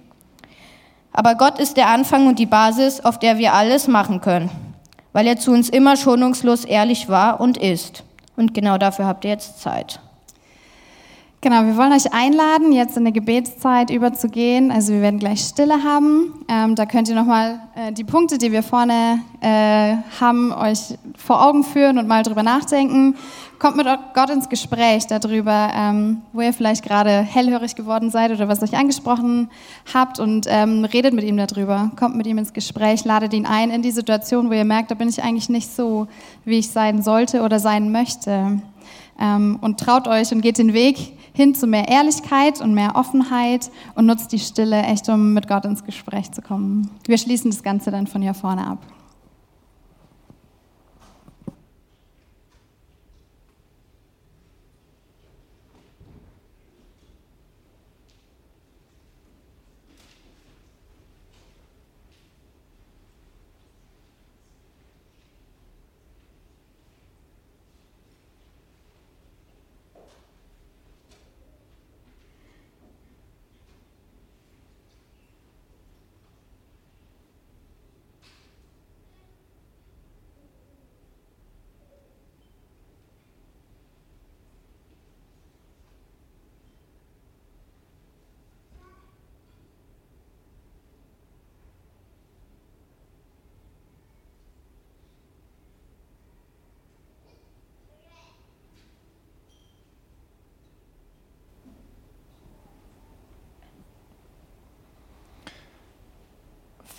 Aber 1.11 1.35
Gott 1.35 1.59
ist 1.59 1.77
der 1.77 1.87
Anfang 1.87 2.27
und 2.27 2.39
die 2.39 2.45
Basis, 2.45 3.01
auf 3.01 3.19
der 3.19 3.37
wir 3.37 3.53
alles 3.53 3.87
machen 3.87 4.21
können, 4.21 4.49
weil 5.11 5.27
er 5.27 5.37
zu 5.37 5.51
uns 5.51 5.69
immer 5.69 5.97
schonungslos 5.97 6.65
ehrlich 6.65 7.09
war 7.09 7.41
und 7.41 7.57
ist. 7.57 8.03
Und 8.35 8.53
genau 8.53 8.77
dafür 8.77 9.05
habt 9.05 9.25
ihr 9.25 9.31
jetzt 9.31 9.59
Zeit. 9.59 9.99
Genau, 11.41 11.63
wir 11.63 11.77
wollen 11.77 11.93
euch 11.93 12.11
einladen, 12.11 12.73
jetzt 12.73 12.97
in 12.97 13.03
eine 13.03 13.13
Gebetszeit 13.13 13.91
überzugehen. 13.91 14.71
Also 14.71 14.91
wir 14.91 15.01
werden 15.01 15.21
gleich 15.21 15.39
Stille 15.39 15.83
haben. 15.85 16.45
Ähm, 16.49 16.75
da 16.75 16.85
könnt 16.85 17.07
ihr 17.07 17.15
nochmal 17.15 17.61
äh, 17.75 17.93
die 17.93 18.03
Punkte, 18.03 18.37
die 18.37 18.51
wir 18.51 18.61
vorne 18.61 19.21
äh, 19.39 19.95
haben, 20.19 20.51
euch 20.51 20.97
vor 21.17 21.41
Augen 21.45 21.63
führen 21.63 21.97
und 21.97 22.09
mal 22.09 22.23
drüber 22.23 22.43
nachdenken. 22.43 23.15
Kommt 23.59 23.75
mit 23.75 23.87
Gott 24.13 24.29
ins 24.29 24.47
Gespräch 24.47 25.05
darüber, 25.07 25.69
ähm, 25.75 26.21
wo 26.31 26.39
ihr 26.39 26.53
vielleicht 26.53 26.81
gerade 26.81 27.19
hellhörig 27.19 27.75
geworden 27.75 28.09
seid 28.09 28.31
oder 28.31 28.47
was 28.47 28.63
euch 28.63 28.77
angesprochen 28.77 29.49
habt 29.93 30.17
und 30.17 30.45
ähm, 30.47 30.85
redet 30.85 31.13
mit 31.13 31.25
ihm 31.25 31.35
darüber. 31.35 31.91
Kommt 31.99 32.15
mit 32.15 32.25
ihm 32.25 32.37
ins 32.37 32.53
Gespräch, 32.53 33.03
ladet 33.03 33.33
ihn 33.33 33.45
ein 33.45 33.69
in 33.69 33.81
die 33.81 33.91
Situation, 33.91 34.49
wo 34.49 34.53
ihr 34.53 34.63
merkt, 34.63 34.91
da 34.91 34.95
bin 34.95 35.09
ich 35.09 35.21
eigentlich 35.21 35.49
nicht 35.49 35.69
so, 35.75 36.07
wie 36.45 36.59
ich 36.59 36.69
sein 36.69 37.01
sollte 37.03 37.41
oder 37.41 37.59
sein 37.59 37.91
möchte. 37.91 38.61
Ähm, 39.19 39.59
und 39.59 39.77
traut 39.77 40.07
euch 40.07 40.31
und 40.31 40.39
geht 40.39 40.57
den 40.57 40.71
Weg 40.71 41.17
hin 41.33 41.53
zu 41.53 41.67
mehr 41.67 41.89
Ehrlichkeit 41.89 42.61
und 42.61 42.73
mehr 42.73 42.95
Offenheit 42.95 43.71
und 43.95 44.05
nutzt 44.05 44.31
die 44.31 44.39
Stille 44.39 44.83
echt, 44.83 45.09
um 45.09 45.33
mit 45.33 45.49
Gott 45.49 45.65
ins 45.65 45.83
Gespräch 45.83 46.31
zu 46.31 46.41
kommen. 46.41 46.89
Wir 47.05 47.17
schließen 47.17 47.51
das 47.51 47.61
Ganze 47.61 47.91
dann 47.91 48.07
von 48.07 48.21
hier 48.21 48.33
vorne 48.33 48.65
ab. 48.65 48.79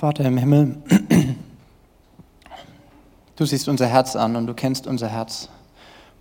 Vater 0.01 0.25
im 0.25 0.39
Himmel, 0.39 0.79
du 3.37 3.45
siehst 3.45 3.69
unser 3.69 3.87
Herz 3.87 4.17
an 4.17 4.35
und 4.35 4.47
du 4.47 4.55
kennst 4.55 4.87
unser 4.87 5.09
Herz, 5.09 5.51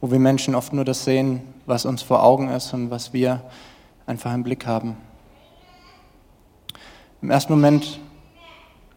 wo 0.02 0.12
wir 0.12 0.20
Menschen 0.20 0.54
oft 0.54 0.74
nur 0.74 0.84
das 0.84 1.06
sehen, 1.06 1.44
was 1.65 1.86
uns 1.86 2.02
vor 2.02 2.22
Augen 2.22 2.50
ist 2.50 2.74
und 2.74 2.92
was 2.92 3.13
wir 3.13 3.42
einfach 4.06 4.34
im 4.34 4.44
Blick 4.44 4.65
haben. 4.65 4.98
Im 7.22 7.30
ersten 7.32 7.54
Moment 7.54 8.02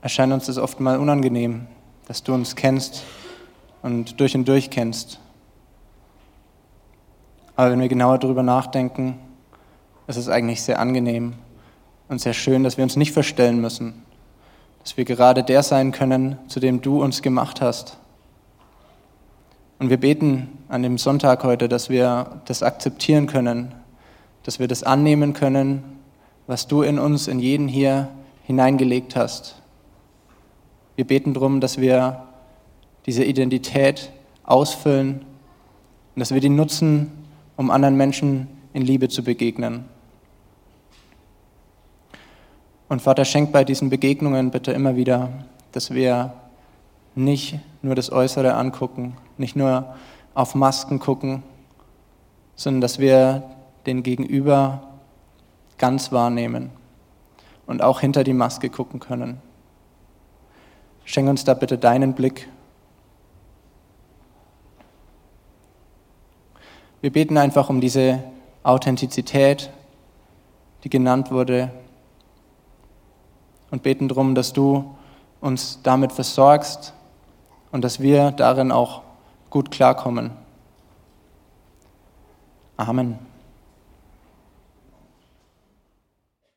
erscheint 0.00 0.32
uns 0.32 0.46
das 0.46 0.58
oft 0.58 0.80
mal 0.80 0.98
unangenehm, 0.98 1.68
dass 2.08 2.24
du 2.24 2.34
uns 2.34 2.56
kennst 2.56 3.04
und 3.82 4.18
durch 4.18 4.34
und 4.34 4.48
durch 4.48 4.68
kennst. 4.68 5.20
Aber 7.54 7.70
wenn 7.70 7.78
wir 7.78 7.88
genauer 7.88 8.18
darüber 8.18 8.42
nachdenken, 8.42 9.20
ist 10.08 10.16
es 10.16 10.28
eigentlich 10.28 10.60
sehr 10.60 10.80
angenehm 10.80 11.34
und 12.08 12.20
sehr 12.20 12.34
schön, 12.34 12.64
dass 12.64 12.78
wir 12.78 12.82
uns 12.82 12.96
nicht 12.96 13.12
verstellen 13.12 13.60
müssen, 13.60 14.02
dass 14.82 14.96
wir 14.96 15.04
gerade 15.04 15.42
der 15.42 15.62
sein 15.62 15.92
können, 15.92 16.38
zu 16.48 16.60
dem 16.60 16.80
du 16.80 17.02
uns 17.02 17.22
gemacht 17.22 17.60
hast. 17.60 17.98
Und 19.78 19.90
wir 19.90 19.98
beten 19.98 20.58
an 20.68 20.82
dem 20.82 20.98
Sonntag 20.98 21.42
heute, 21.44 21.68
dass 21.68 21.90
wir 21.90 22.40
das 22.44 22.62
akzeptieren 22.62 23.26
können, 23.26 23.74
dass 24.44 24.58
wir 24.58 24.68
das 24.68 24.82
annehmen 24.82 25.34
können, 25.34 25.82
was 26.46 26.66
du 26.66 26.82
in 26.82 26.98
uns, 26.98 27.28
in 27.28 27.40
jeden 27.40 27.68
hier 27.68 28.08
hineingelegt 28.44 29.16
hast. 29.16 29.56
Wir 30.96 31.06
beten 31.06 31.34
darum, 31.34 31.60
dass 31.60 31.78
wir 31.78 32.24
diese 33.06 33.24
Identität 33.24 34.10
ausfüllen 34.44 35.24
und 36.14 36.20
dass 36.20 36.32
wir 36.32 36.40
die 36.40 36.48
nutzen, 36.48 37.10
um 37.56 37.70
anderen 37.70 37.96
Menschen 37.96 38.48
in 38.72 38.82
Liebe 38.82 39.08
zu 39.08 39.22
begegnen. 39.22 39.84
Und 42.92 43.00
Vater, 43.00 43.24
schenk 43.24 43.52
bei 43.52 43.64
diesen 43.64 43.88
Begegnungen 43.88 44.50
bitte 44.50 44.70
immer 44.70 44.96
wieder, 44.96 45.30
dass 45.72 45.94
wir 45.94 46.34
nicht 47.14 47.58
nur 47.80 47.94
das 47.94 48.12
Äußere 48.12 48.52
angucken, 48.52 49.16
nicht 49.38 49.56
nur 49.56 49.94
auf 50.34 50.54
Masken 50.54 50.98
gucken, 50.98 51.42
sondern 52.54 52.82
dass 52.82 52.98
wir 52.98 53.44
den 53.86 54.02
Gegenüber 54.02 54.82
ganz 55.78 56.12
wahrnehmen 56.12 56.68
und 57.66 57.80
auch 57.80 58.00
hinter 58.00 58.24
die 58.24 58.34
Maske 58.34 58.68
gucken 58.68 59.00
können. 59.00 59.40
Schenk 61.06 61.30
uns 61.30 61.44
da 61.44 61.54
bitte 61.54 61.78
deinen 61.78 62.12
Blick. 62.12 62.46
Wir 67.00 67.10
beten 67.10 67.38
einfach 67.38 67.70
um 67.70 67.80
diese 67.80 68.22
Authentizität, 68.62 69.70
die 70.84 70.90
genannt 70.90 71.30
wurde, 71.30 71.70
und 73.72 73.82
beten 73.82 74.06
darum, 74.06 74.36
dass 74.36 74.52
du 74.52 74.94
uns 75.40 75.80
damit 75.82 76.12
versorgst 76.12 76.92
und 77.72 77.82
dass 77.82 77.98
wir 77.98 78.30
darin 78.30 78.70
auch 78.70 79.02
gut 79.50 79.72
klarkommen. 79.72 80.30
Amen. 82.76 83.31